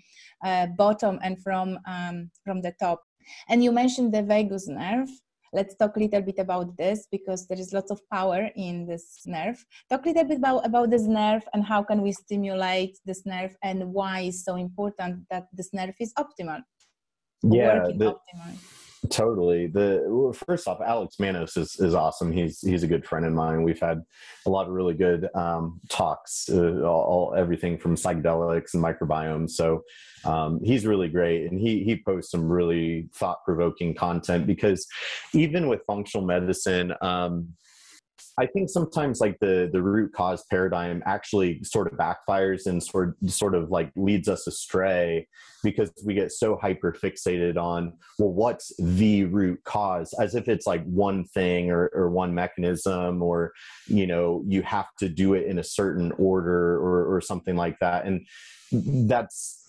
[0.44, 3.02] uh, bottom and from um, from the top.
[3.48, 5.08] And you mentioned the vagus nerve.
[5.52, 9.04] Let's talk a little bit about this because there is lots of power in this
[9.26, 9.64] nerve.
[9.88, 13.56] Talk a little bit about, about this nerve and how can we stimulate this nerve
[13.62, 16.62] and why is so important that this nerve is optimal.
[17.42, 18.52] Yeah the, optimal
[19.10, 19.66] Totally.
[19.66, 22.32] The first off, Alex Manos is, is awesome.
[22.32, 23.62] He's he's a good friend of mine.
[23.62, 24.02] We've had
[24.46, 29.50] a lot of really good um, talks, uh, all, everything from psychedelics and microbiome.
[29.50, 29.82] So
[30.24, 34.86] um, he's really great, and he he posts some really thought provoking content because
[35.34, 36.94] even with functional medicine.
[37.00, 37.54] Um,
[38.38, 43.16] I think sometimes like the the root cause paradigm actually sort of backfires and sort
[43.28, 45.26] sort of like leads us astray
[45.62, 50.12] because we get so hyper fixated on well what's the root cause?
[50.20, 53.52] As if it's like one thing or, or one mechanism or
[53.86, 57.78] you know you have to do it in a certain order or or something like
[57.80, 58.04] that.
[58.04, 58.26] And
[59.08, 59.66] that's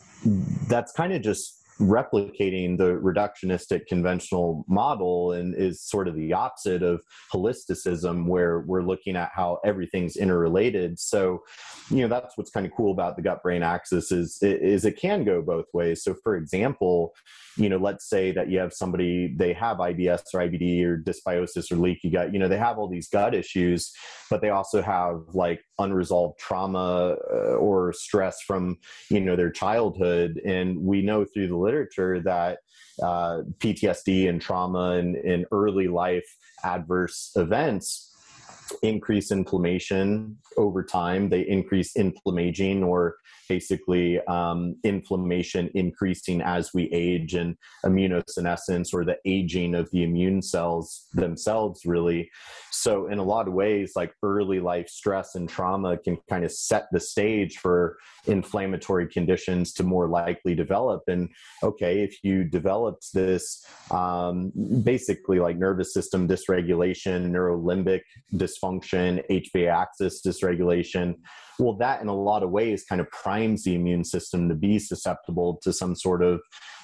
[0.68, 6.84] that's kind of just replicating the reductionistic conventional model and is sort of the opposite
[6.84, 7.02] of
[7.34, 11.00] holisticism where we're looking at how everything's interrelated.
[11.00, 11.44] So
[11.90, 14.98] you know that's what's kind of cool about the gut brain axis is is it
[14.98, 16.04] can go both ways.
[16.04, 17.14] So for example
[17.58, 21.72] you know let's say that you have somebody they have IBS or IBD or dysbiosis
[21.72, 23.92] or leaky gut you know they have all these gut issues
[24.30, 28.78] but they also have like unresolved trauma uh, or stress from
[29.10, 30.42] you know their childhood.
[30.46, 32.60] And we know through the literature that
[33.02, 36.28] uh, PTSD and trauma and, and early life
[36.64, 38.07] adverse events
[38.82, 41.30] increase inflammation over time.
[41.30, 49.18] They increase inflammaging or basically um, inflammation increasing as we age and immunosenescence or the
[49.26, 52.30] aging of the immune cells themselves really
[52.72, 56.52] so in a lot of ways like early life stress and trauma can kind of
[56.52, 61.30] set the stage for inflammatory conditions to more likely develop and
[61.64, 64.52] okay if you developed this um,
[64.84, 68.02] basically like nervous system dysregulation neurolimbic
[68.58, 71.16] dysfunction hpa axis dysregulation.
[71.60, 74.80] Well that in a lot of ways kind of primes the immune system to be
[74.80, 76.42] susceptible to some sort of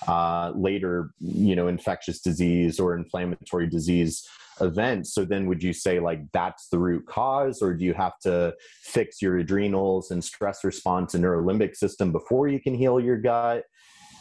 [0.07, 4.27] uh, later you know infectious disease or inflammatory disease
[4.61, 8.19] event so then would you say like that's the root cause or do you have
[8.19, 13.17] to fix your adrenals and stress response and neurolimbic system before you can heal your
[13.17, 13.63] gut?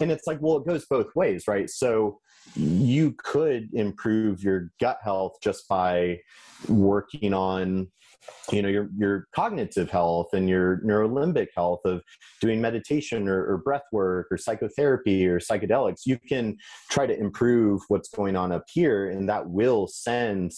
[0.00, 1.68] And it's like well it goes both ways right?
[1.68, 2.20] So
[2.54, 6.20] you could improve your gut health just by
[6.68, 7.88] working on
[8.52, 12.02] you know your your cognitive health and your neurolimbic health of
[12.40, 16.02] doing meditation or, or breath work or psychotherapy or psychedelics.
[16.06, 16.56] You can
[16.90, 20.52] try to improve what's going on up here and that will send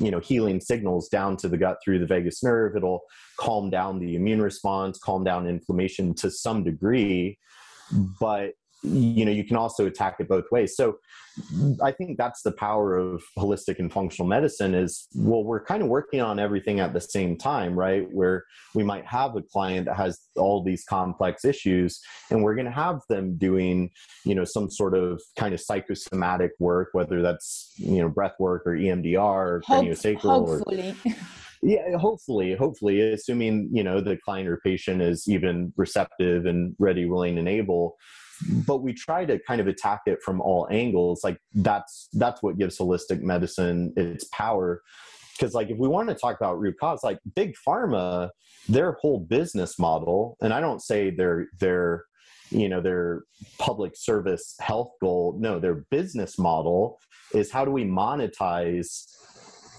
[0.00, 2.76] you know healing signals down to the gut through the vagus nerve.
[2.76, 3.02] It'll
[3.38, 7.38] calm down the immune response calm down inflammation to some degree.
[8.20, 10.74] But you know you can also attack it both ways.
[10.76, 10.98] So
[11.82, 15.88] i think that's the power of holistic and functional medicine is well we're kind of
[15.88, 18.06] working on everything at the same time right?
[18.12, 22.66] Where we might have a client that has all these complex issues and we're going
[22.66, 23.90] to have them doing
[24.24, 28.62] you know some sort of kind of psychosomatic work whether that's you know breath work
[28.66, 31.12] or emdr or Hope, hopefully or,
[31.62, 37.06] yeah hopefully hopefully assuming you know the client or patient is even receptive and ready
[37.06, 37.96] willing and able
[38.66, 42.58] but we try to kind of attack it from all angles like that's that's what
[42.58, 44.82] gives holistic medicine its power.
[45.36, 48.30] Because like if we want to talk about root cause like big pharma
[48.68, 52.04] their whole business model and i don't say their their
[52.50, 53.24] you know their
[53.58, 57.00] public service health goal no their business model
[57.34, 59.06] is how do we monetize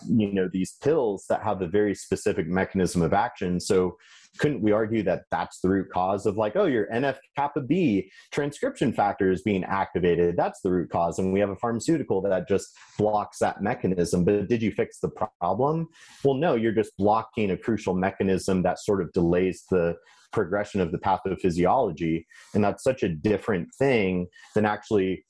[0.10, 3.60] you know these pills that have a very specific mechanism of action.
[3.60, 3.98] So
[4.40, 8.10] couldn't we argue that that's the root cause of like oh your nf kappa b
[8.32, 10.36] transcription factor is being activated.
[10.36, 11.20] That's the root cause.
[11.20, 14.24] And we have a pharmaceutical that just blocks that mechanism.
[14.24, 15.88] But did you fix the problem?
[16.24, 19.96] Well no you're just blocking a crucial mechanism that sort of delays the
[20.32, 22.26] progression of the pathophysiology.
[22.54, 25.24] And that's such a different thing than actually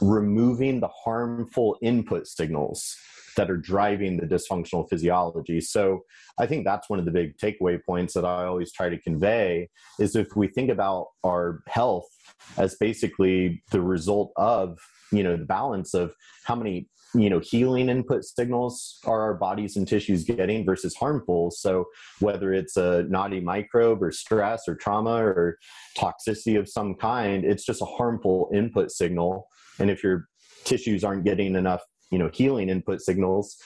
[0.00, 2.96] removing the harmful input signals
[3.38, 5.60] that are driving the dysfunctional physiology.
[5.60, 6.00] So
[6.40, 9.68] I think that's one of the big takeaway points that I always try to convey
[10.00, 12.08] is if we think about our health
[12.56, 14.76] as basically the result of,
[15.12, 16.12] you know, the balance of
[16.44, 21.50] how many you know healing input signals are our bodies and tissues getting versus harmful
[21.50, 21.86] so
[22.20, 25.56] whether it's a naughty microbe or stress or trauma or
[25.96, 29.48] toxicity of some kind it's just a harmful input signal
[29.78, 30.26] and if your
[30.64, 33.56] tissues aren't getting enough you know healing input signals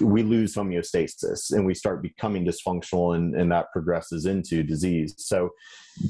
[0.00, 5.14] we lose homeostasis and we start becoming dysfunctional and, and that progresses into disease.
[5.18, 5.50] So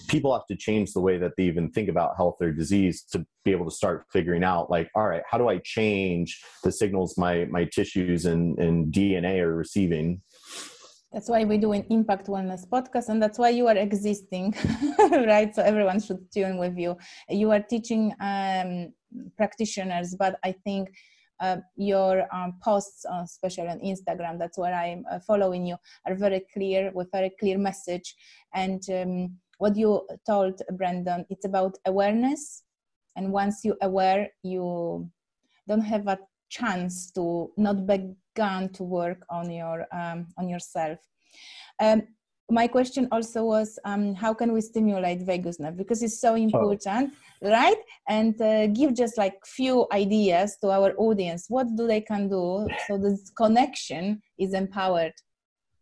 [0.09, 3.25] people have to change the way that they even think about health or disease to
[3.45, 7.17] be able to start figuring out like all right how do i change the signals
[7.17, 10.21] my my tissues and, and dna are receiving?
[11.13, 14.55] That's why we do an impact wellness podcast and that's why you are existing
[15.11, 15.55] right?
[15.55, 16.99] So everyone should tune with you.
[17.31, 18.93] You are teaching um,
[19.39, 20.91] practitioners but i think
[21.77, 26.45] your um, posts, on, especially on Instagram, that's where I'm uh, following you, are very
[26.53, 28.15] clear with very clear message.
[28.55, 32.63] And um, what you told Brandon, it's about awareness.
[33.17, 35.11] And once you aware, you
[35.67, 40.99] don't have a chance to not begin to work on your um, on yourself.
[41.81, 42.03] Um,
[42.51, 45.77] my question also was um, how can we stimulate vagus nerve?
[45.77, 47.51] Because it's so important oh.
[47.51, 47.77] right?
[48.09, 51.47] And uh, give just like few ideas to our audience.
[51.49, 55.13] What do they can do so this connection is empowered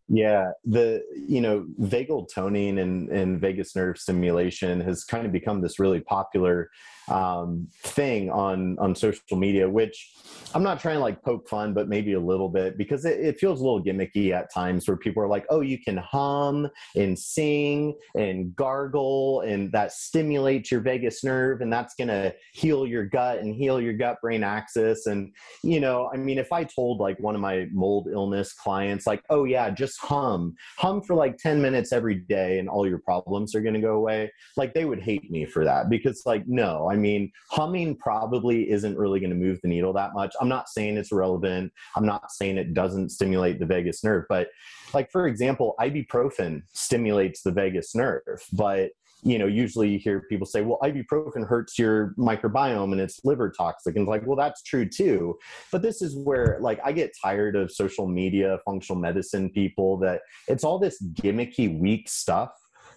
[0.09, 5.63] Yeah, the you know vagal toning and, and vagus nerve stimulation has kind of become
[5.63, 6.71] this really popular
[7.09, 10.13] um, thing on on social media, which
[10.55, 13.39] I'm not trying to like poke fun, but maybe a little bit because it, it
[13.39, 17.19] feels a little gimmicky at times where people are like, "Oh, you can hum and
[17.19, 23.39] sing and gargle, and that stimulates your vagus nerve, and that's gonna heal your gut
[23.39, 25.33] and heal your gut brain axis." And
[25.63, 29.23] you know, I mean, if I told like one of my mold illness clients, like,
[29.31, 33.55] "Oh yeah, just hum, hum for like 10 minutes every day, and all your problems
[33.55, 36.97] are gonna go away," like they would hate me for that because like, no, I
[36.97, 40.35] mean, humming probably isn't really going to move the needle that much.
[40.41, 41.73] I'm not saying it's irrelevant.
[41.97, 44.49] I'm not saying it doesn't stimulate the vagus nerve, but
[44.95, 48.91] like for example, ibuprofen stimulates the vagus nerve, but
[49.23, 53.51] you know, usually you hear people say, well, ibuprofen hurts your microbiome and it's liver
[53.51, 53.97] toxic.
[53.97, 55.37] And like, well, that's true too.
[55.73, 60.21] But this is where like I get tired of social media, functional medicine people that
[60.49, 62.51] it's all this gimmicky, weak stuff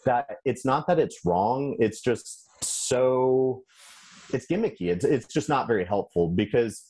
[0.05, 1.75] that it's not that it's wrong.
[1.79, 3.63] It's just so
[4.33, 4.89] it's gimmicky.
[4.89, 6.83] It's it's just not very helpful because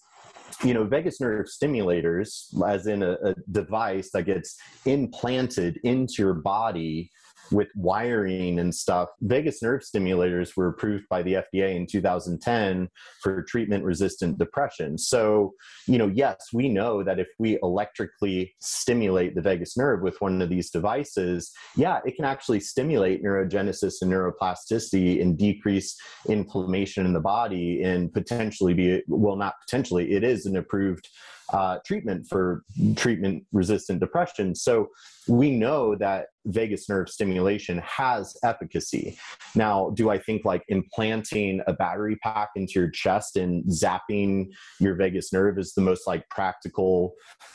[0.63, 6.33] you know vagus nerve stimulators, as in a, a device that gets implanted into your
[6.33, 7.11] body
[7.51, 9.09] with wiring and stuff.
[9.21, 12.89] Vagus nerve stimulators were approved by the FDA in 2010
[13.21, 14.97] for treatment resistant depression.
[14.97, 15.53] So,
[15.87, 20.41] you know, yes, we know that if we electrically stimulate the vagus nerve with one
[20.41, 25.97] of these devices, yeah, it can actually stimulate neurogenesis and neuroplasticity and decrease
[26.27, 31.07] inflammation in the body and potentially be, well, not potentially, it is an approved
[31.53, 32.63] uh, treatment for
[32.95, 34.55] treatment resistant depression.
[34.55, 34.89] So
[35.27, 39.17] we know that vagus nerve stimulation has efficacy.
[39.55, 44.47] Now, do I think like implanting a battery pack into your chest and zapping
[44.79, 47.13] your vagus nerve is the most like practical,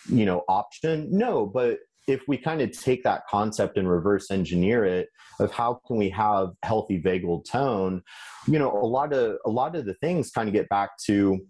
[0.09, 1.09] you know, option?
[1.11, 5.09] No, but if we kind of take that concept and reverse engineer it
[5.41, 8.03] of how can we have healthy vagal tone
[8.47, 11.41] you know a lot of a lot of the things kind of get back to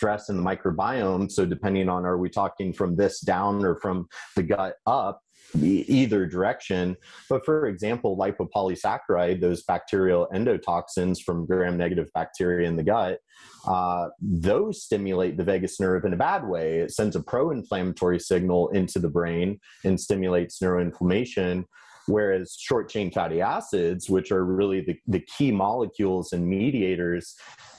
[0.00, 1.30] stress in the microbiome.
[1.30, 5.20] So, depending on are we talking from this down or from the gut up,
[5.54, 6.96] either direction.
[7.28, 13.18] But for example, lipopolysaccharide, those bacterial endotoxins from gram negative bacteria in the gut,
[13.66, 16.78] uh, those stimulate the vagus nerve in a bad way.
[16.78, 21.64] It sends a pro inflammatory signal into the brain and stimulates neuroinflammation.
[22.10, 27.34] Whereas short chain fatty acids, which are really the, the key molecules and mediators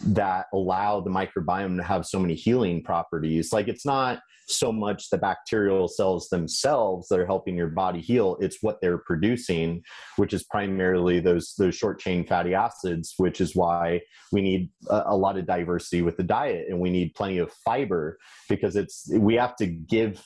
[0.06, 5.10] that allow the microbiome to have so many healing properties, like it's not so much
[5.10, 9.82] the bacterial cells themselves that are helping your body heal it's what they're producing
[10.18, 14.00] which is primarily those those short chain fatty acids which is why
[14.32, 17.52] we need a, a, lot of diversity with the diet and we need plenty of
[17.66, 18.18] fiber
[18.50, 20.24] because it's we have to give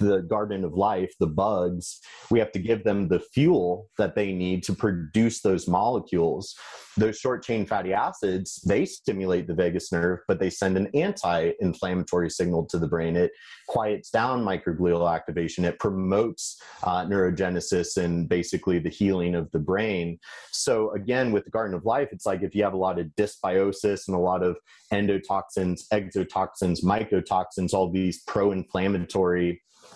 [0.00, 2.00] the garden of life the bugs
[2.30, 6.54] we have to give them the fuel that they need to produce those molecules
[6.96, 12.28] those short chain fatty acids they stimulate the vagus nerve but they send an anti-inflammatory
[12.28, 13.30] signal to the brain it
[13.66, 15.64] quiets down microglial activation.
[15.64, 20.18] It promotes uh, neurogenesis and basically the healing of the brain.
[20.52, 23.06] So again, with the Garden of Life, it's like if you have a lot of
[23.16, 24.56] dysbiosis and a lot of
[24.92, 29.62] endotoxins, exotoxins, mycotoxins, all these pro-inflammatory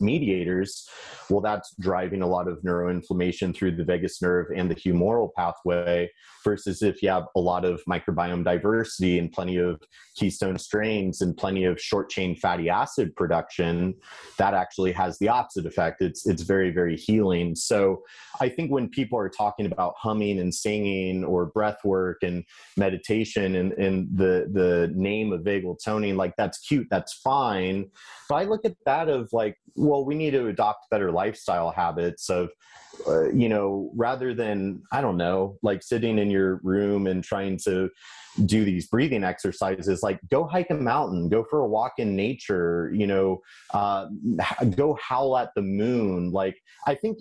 [0.00, 0.88] mediators,
[1.28, 6.10] well, that's driving a lot of neuroinflammation through the vagus nerve and the humoral pathway.
[6.42, 9.78] Versus if you have a lot of microbiome diversity and plenty of
[10.16, 13.94] keystone strains and plenty of short chain fatty acid production,
[14.38, 16.00] that actually has the opposite effect.
[16.00, 17.54] It's it's very very healing.
[17.54, 18.04] So
[18.40, 22.42] I think when people are talking about humming and singing or breath work and
[22.74, 27.90] meditation and, and the the name of vagal toning, like that's cute, that's fine.
[28.30, 29.58] But I look at that of like,
[29.98, 32.50] we need to adopt better lifestyle habits of
[33.06, 37.56] uh, you know rather than i don't know like sitting in your room and trying
[37.56, 37.88] to
[38.46, 42.92] do these breathing exercises like go hike a mountain go for a walk in nature
[42.94, 43.40] you know
[43.74, 44.06] uh,
[44.76, 46.30] go howl at the moon.
[46.30, 47.18] Like i think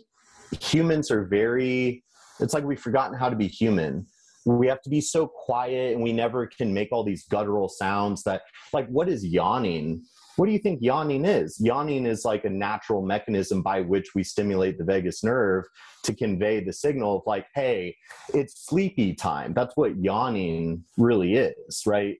[0.59, 2.03] humans are very
[2.39, 4.05] it's like we've forgotten how to be human.
[4.45, 8.23] We have to be so quiet and we never can make all these guttural sounds
[8.23, 8.43] that
[8.73, 10.03] like what is yawning
[10.39, 11.59] what do you think yawning is?
[11.59, 15.65] Yawning is like a natural mechanism by which we stimulate the vagus nerve
[16.05, 17.93] to convey the signal of like, hey,
[18.33, 19.53] it's sleepy time.
[19.53, 22.15] That's what yawning really is, right?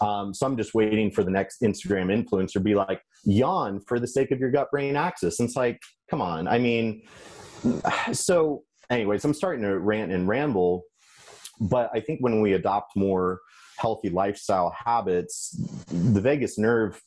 [0.00, 4.00] Um, so I'm just waiting for the next Instagram influencer to be like, yawn for
[4.00, 5.38] the sake of your gut brain axis.
[5.38, 5.78] And it's like,
[6.10, 6.48] come on.
[6.48, 7.02] I mean,
[8.12, 10.82] so, anyways, I'm starting to rant and ramble,
[11.60, 13.38] but I think when we adopt more
[13.78, 15.56] healthy lifestyle habits,
[15.88, 17.00] the vagus nerve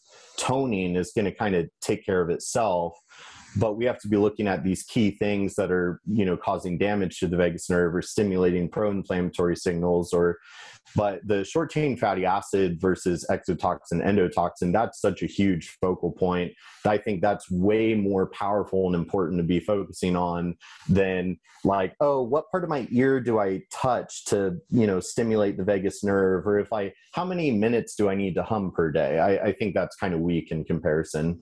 [0.44, 2.98] toning is going to kind of take care of itself.
[3.58, 6.78] But we have to be looking at these key things that are you know causing
[6.78, 10.38] damage to the vagus nerve or stimulating pro-inflammatory signals or
[10.96, 16.54] but the short chain fatty acid versus exotoxin endotoxin that's such a huge focal point.
[16.86, 20.56] I think that's way more powerful and important to be focusing on
[20.90, 25.58] than like oh what part of my ear do i touch to you know stimulate
[25.58, 26.46] the vagus nerve?
[26.46, 29.20] Or if i how many minutes do i need to hum per day?
[29.20, 31.42] I, I think that's kind of weak in comparison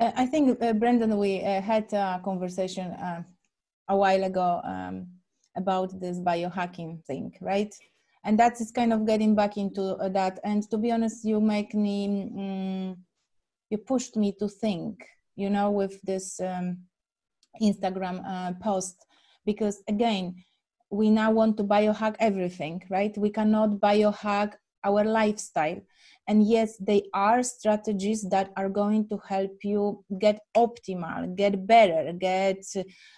[0.00, 3.22] I think, uh, Brendan, we uh, had a conversation uh,
[3.88, 5.08] a while ago um,
[5.56, 7.74] about this biohacking thing, right?
[8.24, 10.40] And that is kind of getting back into uh, that.
[10.42, 12.96] And to be honest, you make me, um,
[13.68, 15.04] you pushed me to think,
[15.36, 16.78] you know, with this um,
[17.60, 19.04] Instagram uh, post,
[19.44, 20.42] because again,
[20.90, 23.16] we now want to biohack everything, right?
[23.18, 24.54] We cannot biohack
[24.84, 25.80] our lifestyle.
[26.28, 32.12] And yes they are strategies that are going to help you get optimal get better
[32.12, 32.62] get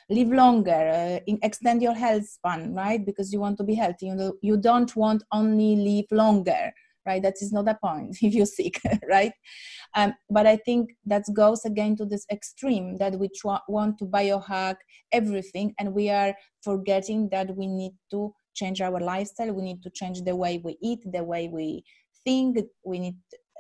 [0.09, 3.05] live longer uh, extend your health span right?
[3.05, 4.07] Because you want to be healthy.
[4.07, 6.73] You know you don't want only live longer
[7.05, 7.23] right?
[7.23, 9.33] That is not a point if you're sick right?
[9.95, 13.29] Um, but i think that goes again to this extreme that we
[13.69, 14.77] want to biohack
[15.13, 19.53] everything and we are forgetting that we need to change our lifestyle.
[19.53, 21.85] We need to change the way we eat the way we
[22.25, 22.59] think.
[22.85, 23.17] We need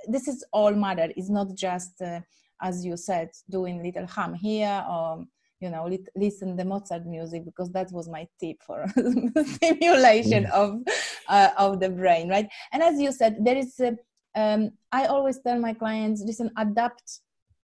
[0.08, 1.08] this is all matter.
[1.16, 2.20] It's not just uh,
[2.60, 5.24] as you said doing little hum here or
[5.60, 8.86] you know listen the mozart music because that was my tip for
[9.54, 10.50] stimulation mm.
[10.50, 10.82] of
[11.28, 12.48] uh, of the brain right?
[12.72, 13.96] And as you said there is a,
[14.34, 17.20] um, i always tell my clients listen adapt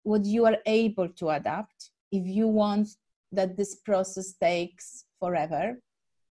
[0.03, 1.91] what you are able to adapt.
[2.13, 2.89] If you want
[3.33, 5.81] that this process takes forever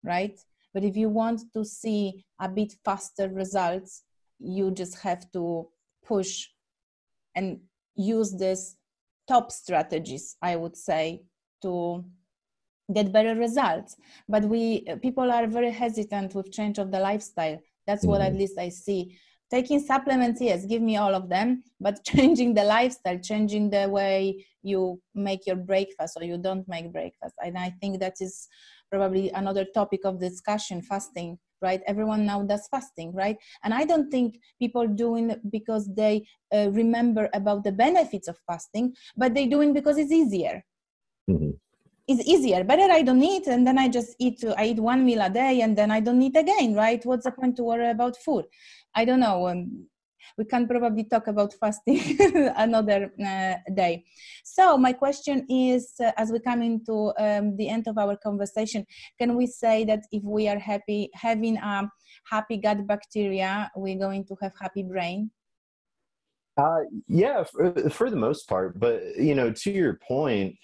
[0.04, 0.38] right
[0.74, 4.02] but if you want to see a bit faster results,
[4.40, 5.68] you just have to
[6.04, 6.48] push
[7.36, 7.60] and
[7.94, 8.76] use this
[9.28, 11.22] top strategies, I would say,
[11.62, 12.04] to
[12.92, 13.96] get better results.
[14.28, 17.58] But we people are very hesitant with change of the lifestyle.
[17.86, 18.10] That's mm-hmm.
[18.10, 18.40] what at mm-hmm.
[18.40, 19.16] least I see.
[19.50, 24.44] Taking supplements, yes, give me all of them, but changing the lifestyle, changing the way
[24.62, 27.34] you make your breakfast or you don't make breakfast.
[27.44, 28.48] And I think that is
[28.94, 31.80] probably another topic of discussion fasting right?
[31.86, 33.36] Everyone now does fasting right?
[33.62, 36.14] And i don't think people doing because they
[36.54, 40.56] uh, remember about the benefits of fasting but they doing because it's easier.
[41.30, 41.52] Mm-hmm.
[42.06, 42.60] it's easier.
[42.64, 45.54] Better i don't eat and then i just eat i eat one meal a day
[45.64, 47.04] and then i don't eat again right?
[47.08, 48.44] What's the point to worry about food?
[48.94, 49.86] I don't know um,
[50.38, 52.00] we can probably talk about fasting
[52.56, 54.04] another uh, day.
[54.44, 58.86] So my question is, uh, as we come into um, the end of our conversation,
[59.18, 61.90] can we say that if we are happy having a
[62.30, 65.30] happy gut bacteria, we're going to have happy brain?
[66.56, 68.78] Uh, yeah, for, for the most part.
[68.78, 70.56] But you know, to your point,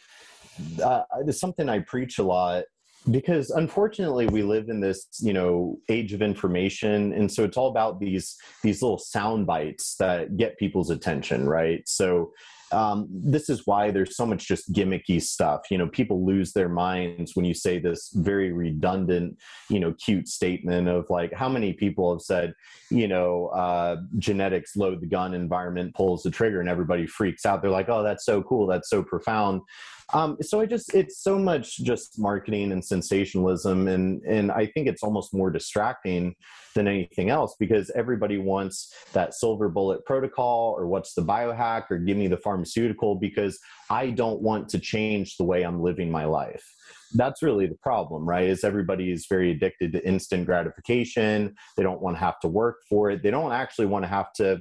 [0.82, 2.64] uh, it's something I preach a lot
[3.10, 7.68] because unfortunately we live in this you know age of information and so it's all
[7.68, 12.30] about these these little sound bites that get people's attention right so
[12.72, 15.62] um, this is why there's so much just gimmicky stuff.
[15.70, 19.38] You know, people lose their minds when you say this very redundant,
[19.68, 22.54] you know, cute statement of like how many people have said,
[22.90, 27.60] you know, uh, genetics load the gun, environment pulls the trigger, and everybody freaks out.
[27.60, 29.62] They're like, oh, that's so cool, that's so profound.
[30.12, 34.88] Um, so I just it's so much just marketing and sensationalism, and and I think
[34.88, 36.34] it's almost more distracting
[36.74, 41.98] than anything else because everybody wants that silver bullet protocol or what's the biohack or
[41.98, 43.58] give me the pharmaceutical because
[43.88, 46.64] I don't want to change the way I'm living my life.
[47.14, 48.48] That's really the problem, right?
[48.48, 51.56] Is everybody is very addicted to instant gratification.
[51.76, 53.22] They don't want to have to work for it.
[53.22, 54.60] They don't actually want to have to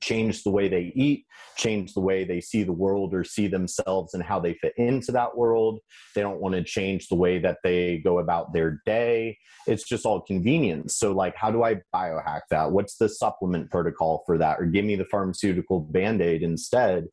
[0.00, 1.24] change the way they eat,
[1.56, 5.12] change the way they see the world or see themselves and how they fit into
[5.12, 5.80] that world.
[6.14, 9.38] They don't want to change the way that they go about their day.
[9.66, 10.96] It's just all convenience.
[10.96, 12.70] So, like, how do I biohack that?
[12.70, 14.60] What's the supplement protocol for that?
[14.60, 17.08] Or give me the pharmaceutical band aid instead.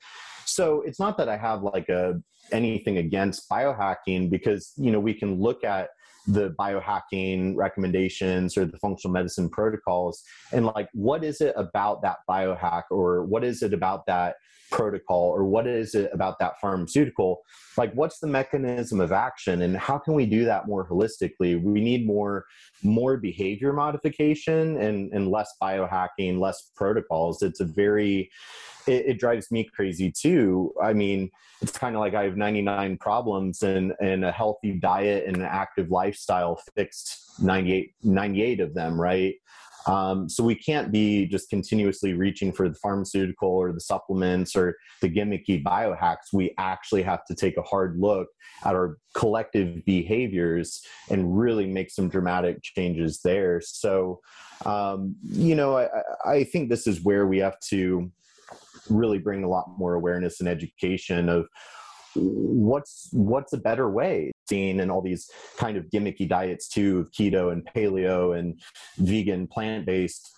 [0.46, 5.14] So, it's not that I have like a anything against biohacking because you know we
[5.14, 5.90] can look at
[6.28, 10.24] the biohacking recommendations or the functional medicine protocols?
[10.52, 14.36] And like what is it about that biohack or what is it about that
[14.76, 17.42] protocol or what is it about that pharmaceutical
[17.78, 21.80] like what's the mechanism of action and how can we do that more holistically we
[21.80, 22.46] need more
[22.84, 28.30] more behavior modification and and less biohacking less protocols it's a very
[28.88, 30.74] it, it drives me crazy too.
[30.82, 35.26] I mean, it's kind of like I have 99 problems and, and a healthy diet
[35.28, 39.36] and an active lifestyle fixed 98, 98 of them, right?
[39.88, 44.76] Um, so we can't be just continuously reaching for the pharmaceutical or the supplements or
[45.02, 46.34] the gimmicky biohacks.
[46.34, 48.28] We actually have to take a hard look
[48.64, 53.62] at our collective behaviors and really make some dramatic changes there.
[53.62, 54.22] So,
[54.66, 55.88] um, you know, I,
[56.26, 58.12] I think this is where we have to
[58.90, 61.48] really bring a lot more awareness and education of
[62.16, 67.52] what's what's a better way and all these kind of gimmicky diets too of keto
[67.52, 68.62] and paleo and
[68.98, 70.32] vegan plant-based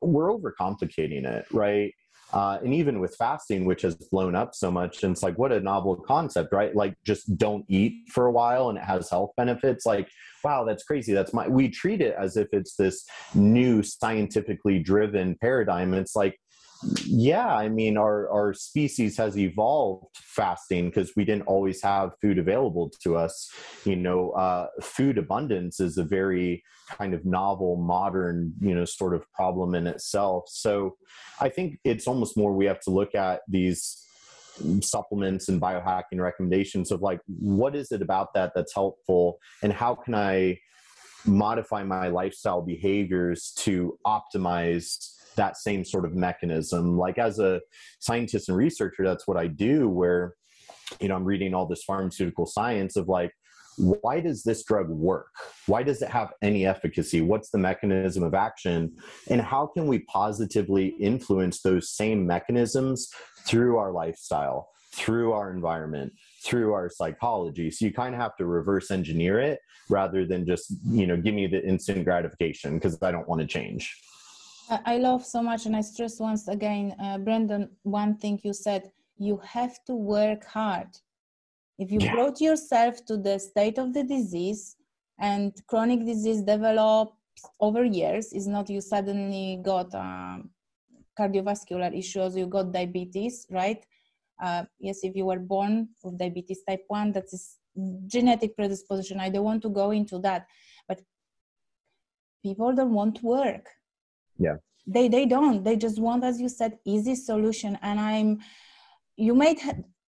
[0.00, 1.92] we're overcomplicating it right?
[2.32, 5.50] Uh, and even with fasting which has blown up so much and it's like what
[5.50, 6.76] a novel concept right?
[6.76, 9.84] Like just don't eat for a while and it has health benefits.
[9.84, 10.08] Like
[10.44, 11.12] wow that's crazy.
[11.12, 13.04] That's my we treat it as if it's this
[13.34, 15.92] new scientifically driven paradigm.
[15.92, 16.38] And it's like
[17.04, 22.38] yeah i mean our our species has evolved fasting because we didn't always have food
[22.38, 23.50] available to us.
[23.84, 29.14] You know uh, food abundance is a very kind of novel modern you know sort
[29.14, 30.44] of problem in itself.
[30.48, 30.96] So
[31.40, 34.06] i think it's almost more we have to look at these
[34.82, 39.38] supplements and biohacking recommendations of like what is it about that that's helpful?
[39.62, 40.58] And how can i
[41.24, 46.96] modify my lifestyle behaviors to optimize that same sort of mechanism.
[46.98, 47.60] Like as a
[47.98, 50.34] scientist and researcher, that's what I do where,
[51.00, 53.32] you know, I'm reading all this pharmaceutical science of like,
[53.76, 55.28] why does this drug work?
[55.66, 57.20] Why does it have any efficacy?
[57.22, 58.96] What's the mechanism of action?
[59.28, 63.08] And how can we positively influence those same mechanisms
[63.46, 66.12] through our lifestyle, through our environment,
[66.44, 67.70] through our psychology?
[67.70, 71.34] So you kind of have to reverse engineer it rather than just, you know, give
[71.34, 73.94] me the instant gratification because I don't want to change.
[74.86, 78.92] I love so much, and I stress once again, uh, Brendan, one thing you said,
[79.18, 80.88] you have to work hard.
[81.78, 82.14] If you yeah.
[82.14, 84.76] brought yourself to the state of the disease
[85.18, 87.12] and chronic disease develops
[87.58, 90.50] over years, is not you suddenly got um,
[91.18, 93.84] cardiovascular issues, you got diabetes, right?
[94.40, 97.56] Uh, yes, if you were born with diabetes type 1, that is
[98.06, 99.20] genetic predisposition.
[99.20, 100.46] I don't want to go into that,
[100.88, 101.00] but
[102.42, 103.68] people don't want to work.
[104.38, 104.56] Yeah.
[104.86, 105.62] They they don't.
[105.62, 107.78] They just want as you said easy solution.
[107.82, 108.38] And i'm
[109.16, 109.60] you might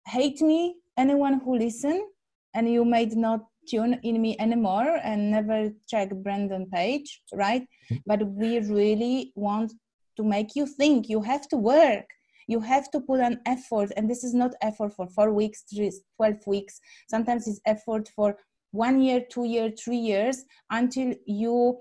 [0.06, 2.08] hate me anyone who listen
[2.54, 7.62] and you might not tune in me anymore and never check Brandon page right?
[7.62, 7.96] Mm-hmm.
[8.06, 9.72] but we really want
[10.16, 11.08] to make you think.
[11.08, 12.06] You have to work
[12.46, 15.92] you have to put an effort and this is not effort for four weeks three,
[16.16, 16.80] 12 weeks.
[17.08, 18.36] Sometimes it's effort for
[18.72, 21.78] one year two year three years until you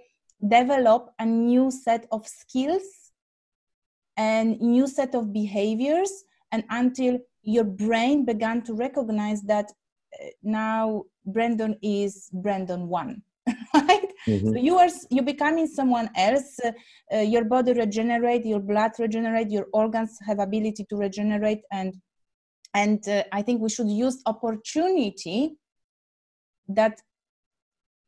[0.47, 3.11] develop a new set of skills
[4.17, 6.11] and new set of behaviors
[6.51, 9.71] and until your brain began to recognize that
[10.21, 13.21] uh, now brandon is brandon one
[13.73, 14.53] right mm-hmm.
[14.53, 16.71] so you are you becoming someone else uh,
[17.13, 21.93] uh, your body regenerate your blood regenerate your organs have ability to regenerate and
[22.73, 25.55] and uh, i think we should use opportunity
[26.67, 26.99] that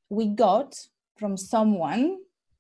[0.09, 0.75] we got
[1.17, 2.17] from someone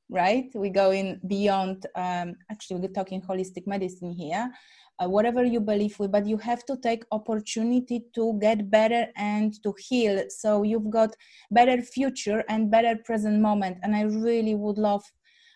[0.09, 4.51] right we go in beyond um, actually we're talking holistic medicine here
[4.99, 9.53] uh, whatever you believe with but you have to take opportunity to get better and
[9.63, 10.23] to heal.
[10.29, 11.15] So you've got
[11.51, 15.03] better future and better present moment and i really would love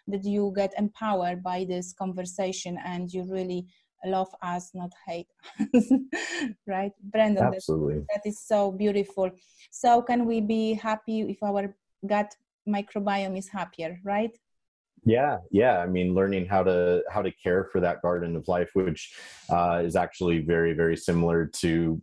[0.07, 3.65] that you get empowered by this conversation and you really
[4.05, 5.27] love us not hate
[5.59, 5.91] us.
[6.67, 7.95] Right brendan absolutely.
[7.95, 9.31] that, that is so beautiful.
[9.71, 11.75] So can we be happy if our
[12.05, 12.33] gut
[12.67, 14.37] microbiome is happier right
[15.07, 18.69] yeah yeah i mean learning how to how to care for that garden of life
[18.73, 19.15] which
[19.49, 22.01] uh, is actually very very similar to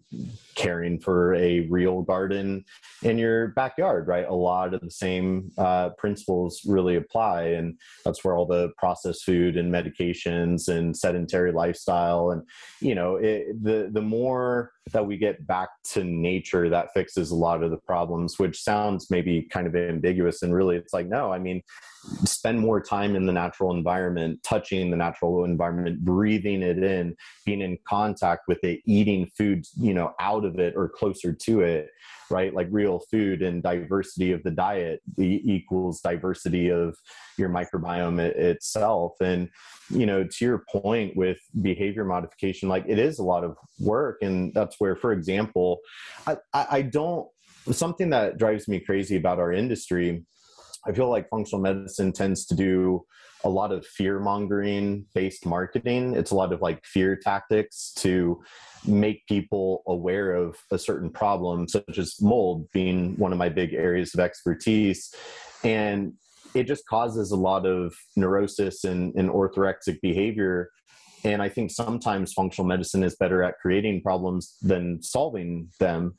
[0.54, 2.64] caring for a real garden
[3.02, 4.26] in your backyard right?
[4.26, 9.24] A lot of the same uh, principles really apply and that's where all the processed
[9.24, 12.42] food and medications and sedentary lifestyle and
[12.80, 17.36] you know it, the the more that we get back to nature that fixes a
[17.36, 21.30] lot of the problems which sounds maybe kind of ambiguous and really it's like no
[21.30, 21.62] i mean
[22.24, 27.60] spend more time in the natural environment touching the natural environment breathing it in being
[27.60, 31.88] in contact with it eating food you know out of it or closer to it
[32.30, 32.54] right?
[32.54, 36.96] Like real food and diversity of the diet equals diversity of
[37.36, 39.12] your microbiome itself.
[39.20, 39.50] And
[39.90, 44.18] you know to your point with behavior modification like it is a lot of work.
[44.22, 45.80] And that's where for example
[46.26, 47.28] i i don't
[47.70, 50.24] something that drives me crazy about our industry
[50.86, 53.04] i feel like functional medicine tends to do
[53.44, 56.14] a lot of fear mongering based marketing.
[56.16, 58.42] It's a lot of like fear tactics to
[58.86, 63.74] make people aware of a certain problem, such as mold being one of my big
[63.74, 65.14] areas of expertise.
[65.62, 66.14] And
[66.54, 70.70] it just causes a lot of neurosis and, and orthorexic behavior
[71.24, 76.14] and I think sometimes functional medicine is better at creating problems than solving them.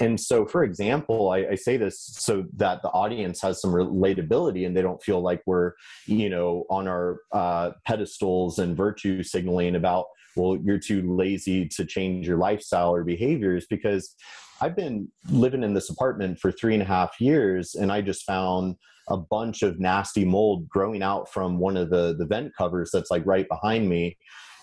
[0.00, 4.66] And so, for example, I, I, say this so that the audience has some relatability
[4.66, 5.72] and they don't feel like we're,
[6.06, 11.84] you know, on our uh, pedestals and virtue signaling about, well, you're too lazy to
[11.84, 14.14] change your lifestyle or behaviors because
[14.60, 18.24] I've been living in this apartment for three and a half years and I just
[18.24, 18.74] found
[19.08, 23.10] a bunch of nasty mold growing out from one of the the vent covers that's
[23.10, 24.18] like right behind me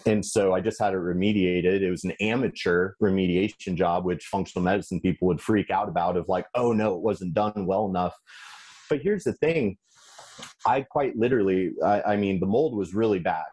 [0.06, 1.82] and so i just had it remediated.
[1.82, 6.28] It was an amateur remediation job which functional medicine people would freak out about of
[6.28, 8.16] like oh no it wasn't done well enough.
[8.90, 9.78] But here's the thing.
[10.66, 13.46] I quite literally I, I mean the mold was really bad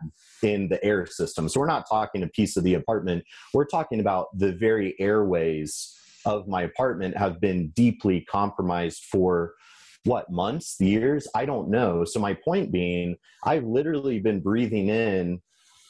[0.43, 1.49] in the air system.
[1.49, 3.25] So we're not talking a piece of the apartment.
[3.55, 9.55] We're talking about the very airways of my apartment have been deeply compromised for
[10.05, 11.29] what months years?
[11.35, 12.05] I don't know.
[12.05, 15.41] So my point being i've literally been breathing in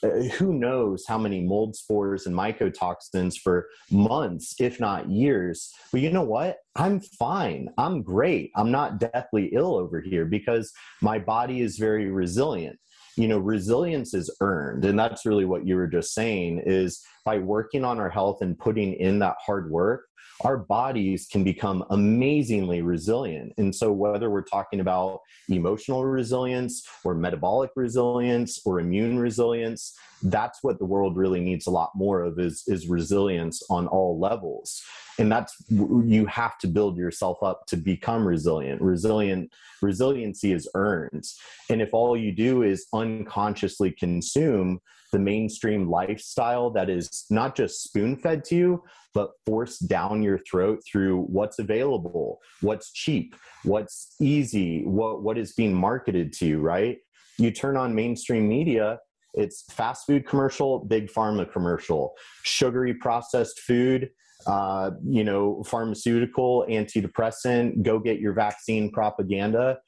[0.02, 5.72] uh, who knows how many mold spores and mycotoxins for months if not years.
[5.92, 6.58] But you know what?
[6.76, 7.68] I'm fine.
[7.78, 8.50] I'm great.
[8.56, 12.78] I'm not deathly ill over here because my body is very resilient.
[13.16, 14.84] You know resilience is earned.
[14.84, 18.58] And that's really what you were just saying is by working on our health and
[18.58, 20.06] putting in that hard work
[20.42, 23.52] our bodies can become amazingly resilient.
[23.58, 29.94] And so, whether we're talking about emotional resilience or metabolic resilience or immune resilience,
[30.24, 34.18] that's what the world really needs a lot more of is, is resilience on all
[34.18, 34.82] levels.
[35.18, 38.80] And that's you have to build yourself up to become resilient.
[38.80, 41.24] Resilient resiliency is earned.
[41.68, 44.80] And if all you do is unconsciously consume
[45.12, 48.82] the mainstream lifestyle that is not just spoon fed to you,
[49.14, 55.52] but forced down your throat through what's available, what's cheap, what's easy, what, what is
[55.52, 56.98] being marketed to you, right?
[57.38, 58.98] You turn on mainstream media,
[59.34, 64.10] it's fast food commercial, big pharma commercial, sugary processed food,
[64.46, 69.78] uh, you know, pharmaceutical, antidepressant, go get your vaccine propaganda.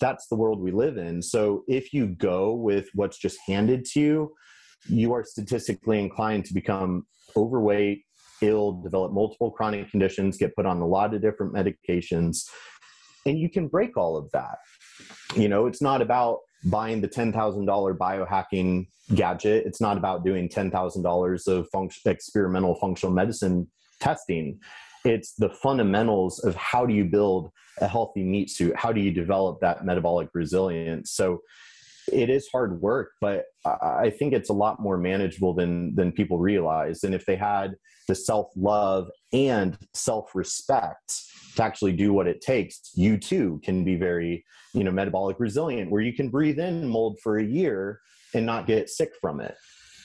[0.00, 1.22] That's the world we live in.
[1.22, 4.32] So if you go with what's just handed to you,
[4.88, 7.06] you are statistically inclined to become
[7.36, 8.02] overweight,
[8.42, 12.44] ill, develop multiple chronic conditions, get put on a lot of different medications,
[13.26, 14.58] and you can break all of that.
[15.36, 19.66] You know, it's not about buying the $10,000 biohacking gadget.
[19.66, 23.68] It's not about doing $10,000 of function, experimental functional medicine
[24.00, 24.58] testing.
[25.04, 27.50] It's the fundamentals of how do you build
[27.80, 28.76] a healthy meat suit?
[28.76, 31.12] How do you develop that metabolic resilience?
[31.12, 31.40] So
[32.12, 36.38] it is hard work, but I think it's a lot more manageable than than people
[36.38, 37.04] realize.
[37.04, 37.74] And if they had
[38.08, 41.14] the self love and self respect
[41.56, 44.44] to actually do what it takes, you too can be very
[44.74, 48.00] you know metabolic resilient, where you can breathe in mold for a year
[48.34, 49.56] and not get sick from it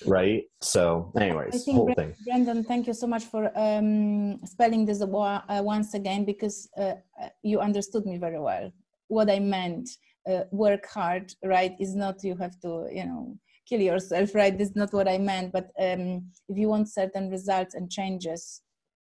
[0.05, 0.43] right?
[0.61, 2.13] So anyways whole thing.
[2.25, 7.29] Brendan thank you so much for um, spelling this uh, once again because uh, uh,
[7.43, 8.71] you understood me very well.
[9.07, 9.89] What i meant
[10.29, 11.75] uh, work hard right?
[11.79, 14.57] Is not you have to you know kill yourself right?
[14.57, 18.61] This is not what i meant but um, if you want certain results and changes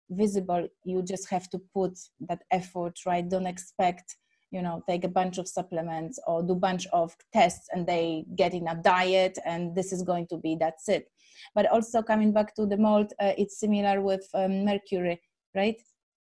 [0.10, 1.98] visible you just have to put
[2.28, 3.28] that effort right?
[3.28, 4.16] Don't expect
[4.52, 8.54] you know take a bunch of supplements or do bunch of tests and they get
[8.54, 11.08] in a diet and this is going to be that's it.
[11.54, 15.22] But also coming back to the mold uh, it's similar with um, mercury
[15.56, 15.82] right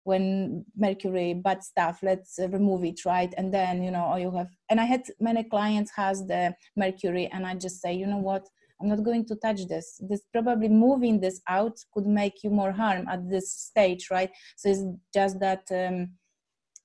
[0.06, 3.34] when mercury bad stuff let's uh, remove it right?
[3.38, 7.26] And then you know or you have and i had many clients has the mercury
[7.34, 8.48] and i just say you know what?
[8.82, 10.02] I'm not going to touch this.
[10.10, 14.32] This probably moving this out could make you more harm at this stage right?
[14.58, 14.84] So it's
[15.14, 16.10] just that um,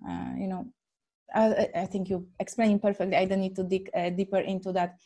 [0.09, 0.67] uh, you know
[1.35, 3.17] I, I, think you explained perfectly.
[3.17, 4.97] I don't need to dig uh, deeper into that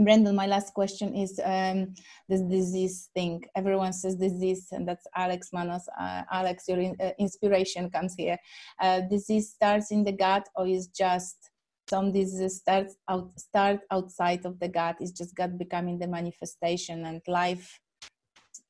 [0.00, 1.94] Brendan, my last question is um,
[2.28, 3.44] this disease thing.
[3.56, 5.88] Everyone says disease, and that's Alex Manos.
[5.98, 8.38] Uh, Alex, your in, uh, inspiration comes here.
[8.80, 11.50] Uh, disease starts in the gut, or is just
[11.90, 14.96] some disease starts out start outside of the gut?
[15.00, 17.80] Is just gut becoming the manifestation and life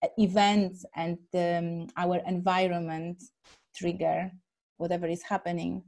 [0.03, 3.23] uh, events and um, our environment
[3.77, 4.31] trigger
[4.79, 5.83] whatever is happening.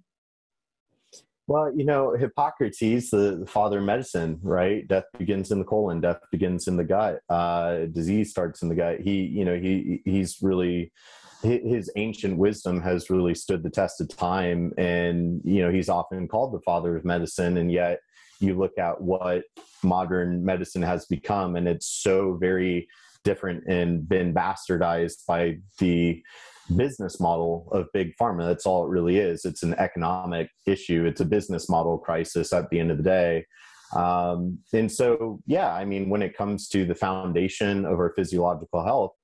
[1.51, 4.87] Well, you know, Hippocrates, the, the, father of medicine, right?
[4.87, 8.77] Death begins in the colon, death begins in the gut, uh, disease starts in the
[8.77, 9.01] gut.
[9.01, 10.93] He, you know, he he's really
[11.43, 16.29] his ancient wisdom has really stood the test of time, and you know, he's often
[16.29, 17.99] called the father of medicine, and yet
[18.39, 19.43] you look at what
[19.83, 22.87] modern medicine has become and it's so very
[23.25, 26.23] different and been bastardized by the
[26.77, 28.47] business model of big pharma.
[28.47, 29.45] That's all it really is.
[29.45, 31.05] It's an economic issue.
[31.07, 33.45] It's a business model crisis at the end of the day.
[33.95, 38.85] Um, and so yeah i mean when it comes to the foundation of our physiological
[38.85, 39.15] health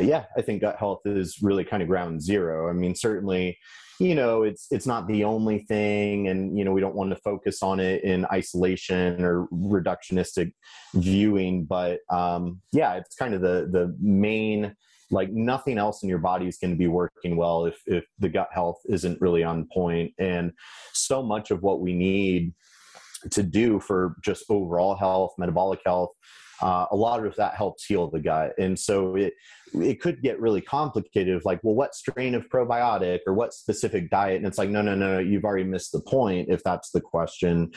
[0.00, 2.70] yeah i think gut health is really kind of ground zero.
[2.70, 3.58] I mean certainly
[3.98, 7.16] you know it's it's not the only thing and you know we don't want to
[7.16, 10.52] focus on it in isolation or reductionistic
[10.94, 14.74] viewing but um yeah it's kind of the the main
[15.12, 18.28] like nothing else in your body is going to be working well if if the
[18.28, 20.12] gut health isn't really on point.
[20.18, 20.52] And
[20.92, 22.54] so much of what we need
[23.30, 26.10] to do for just overall health metabolic health
[26.62, 28.52] uh, a lot of that helps heal the gut.
[28.58, 29.34] And so it
[29.74, 34.10] it could get really complicated of like well what strain of probiotic or what specific
[34.10, 34.36] diet?
[34.36, 37.72] And it's like no no no you've already missed the point if that's the question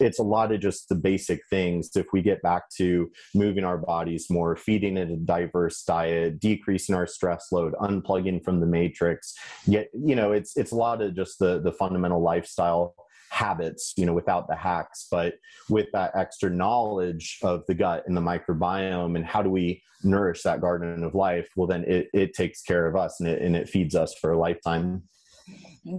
[0.00, 1.90] it's a lot of just the basic things.
[1.94, 6.94] If we get back to moving our bodies more feeding it a diverse diet decreasing
[6.94, 9.34] our stress load unplugging from the matrix
[9.66, 12.94] yet you know it's it's a lot of just the the fundamental lifestyle
[13.30, 15.06] habits you know without the hacks.
[15.10, 15.34] But
[15.68, 20.42] with that extra knowledge of the gut and the microbiome and how do we nourish
[20.42, 23.54] that garden of life well then it, it takes care of us and it, and
[23.54, 25.02] it feeds us for a lifetime.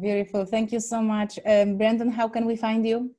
[0.02, 0.45] Beautiful.
[0.45, 1.39] Thank you so much.
[1.45, 3.12] Um, brandon how can we find you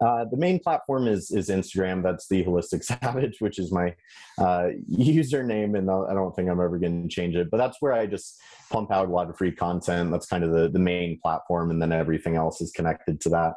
[0.00, 2.02] uh, the main platform is is Instagram.
[2.02, 3.94] That's the Holistic Savage, which is my
[4.38, 7.50] uh, username, and I don't think I'm ever going to change it.
[7.50, 8.40] But that's where I just
[8.70, 10.10] pump out a lot of free content.
[10.10, 13.54] That's kind of the the main platform, and then everything else is connected to that.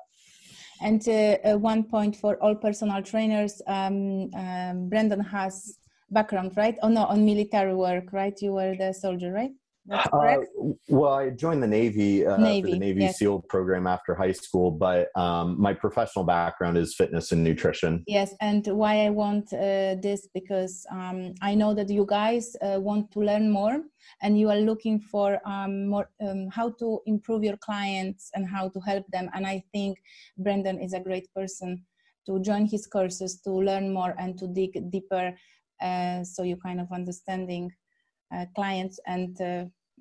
[0.82, 5.78] And uh, one point for all personal trainers, um, um, Brandon has
[6.10, 6.76] background, right?
[6.82, 8.36] Oh no, on military work, right?
[8.42, 9.52] You were the soldier, right?
[9.92, 10.38] Uh,
[10.88, 13.18] well, I joined the Navy, uh, Navy for the Navy yes.
[13.18, 18.04] SEAL program after high school, but um, my professional background is fitness and nutrition.
[18.08, 22.80] Yes, and why I want uh, this because um, I know that you guys uh,
[22.80, 23.82] want to learn more,
[24.22, 28.70] and you are looking for um, more um, how to improve your clients and how
[28.70, 29.30] to help them.
[29.34, 29.98] And I think
[30.38, 31.86] Brendan is a great person
[32.28, 35.34] to join his courses to learn more and to dig deeper,
[35.82, 37.72] uh, so you kind of understanding
[38.34, 39.38] uh, clients and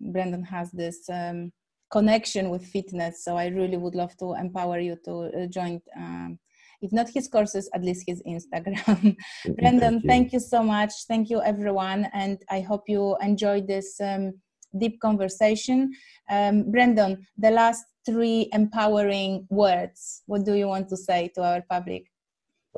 [0.01, 1.53] Brandon has this um,
[1.91, 3.25] connection with fitness.
[3.25, 6.39] So I really would love to empower you to uh, join, um,
[6.81, 9.17] if not his courses, at least his Instagram.
[9.59, 10.09] Brandon, thank you.
[10.09, 10.41] thank you.
[10.41, 10.93] so much.
[11.09, 12.09] Thank you, everyone.
[12.13, 14.33] And I hope you enjoyed this um,
[14.79, 15.91] deep conversation.
[16.31, 20.23] Um, Brandon, the last three empowering words.
[20.27, 22.10] What do you want to say to our public?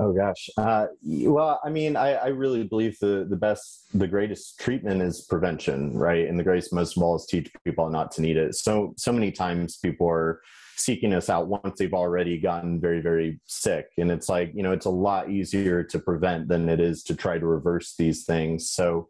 [0.03, 0.51] Oh gosh.
[0.57, 5.21] Uh, well, I mean, I, I, really believe the the best, the greatest treatment is
[5.31, 6.27] prevention, right?
[6.27, 8.57] And the greatest most of all is teach people not to need it.
[8.57, 10.41] So so many times people are
[10.77, 13.87] seeking us out once they've already gotten very very sick.
[13.99, 17.15] And it's like you know it's a lot easier to prevent than it is to
[17.15, 18.71] try to reverse these things.
[18.71, 19.09] So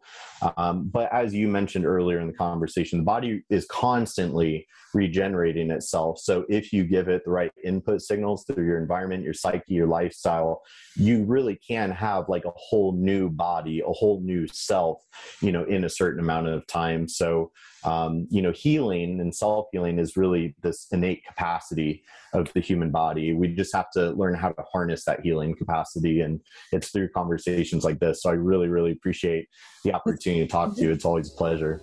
[0.57, 6.19] um, but as you mentioned earlier in the conversation the body is constantly regenerating itself.
[6.19, 9.87] So if you give it the right input signals through your environment your psyche your
[9.87, 10.61] lifestyle
[10.95, 15.01] you really can have like a whole new body a whole new self
[15.41, 17.07] you know in a certain amount of time.
[17.07, 17.51] So
[17.85, 22.03] um, you know, healing and self healing is really this innate capacity
[22.33, 23.33] of the human body.
[23.33, 27.83] We just have to learn how to harness that healing capacity, and it's through conversations
[27.83, 28.23] like this.
[28.23, 29.47] So I really, really appreciate
[29.83, 30.91] the opportunity to talk to you.
[30.91, 31.81] It's always a pleasure.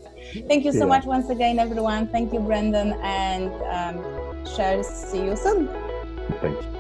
[0.49, 0.85] Thank you so yeah.
[0.87, 2.09] much once again, everyone.
[2.09, 4.21] Thank you, Brendan, and um.
[4.83, 5.69] See you soon.
[6.41, 6.80] Thank you.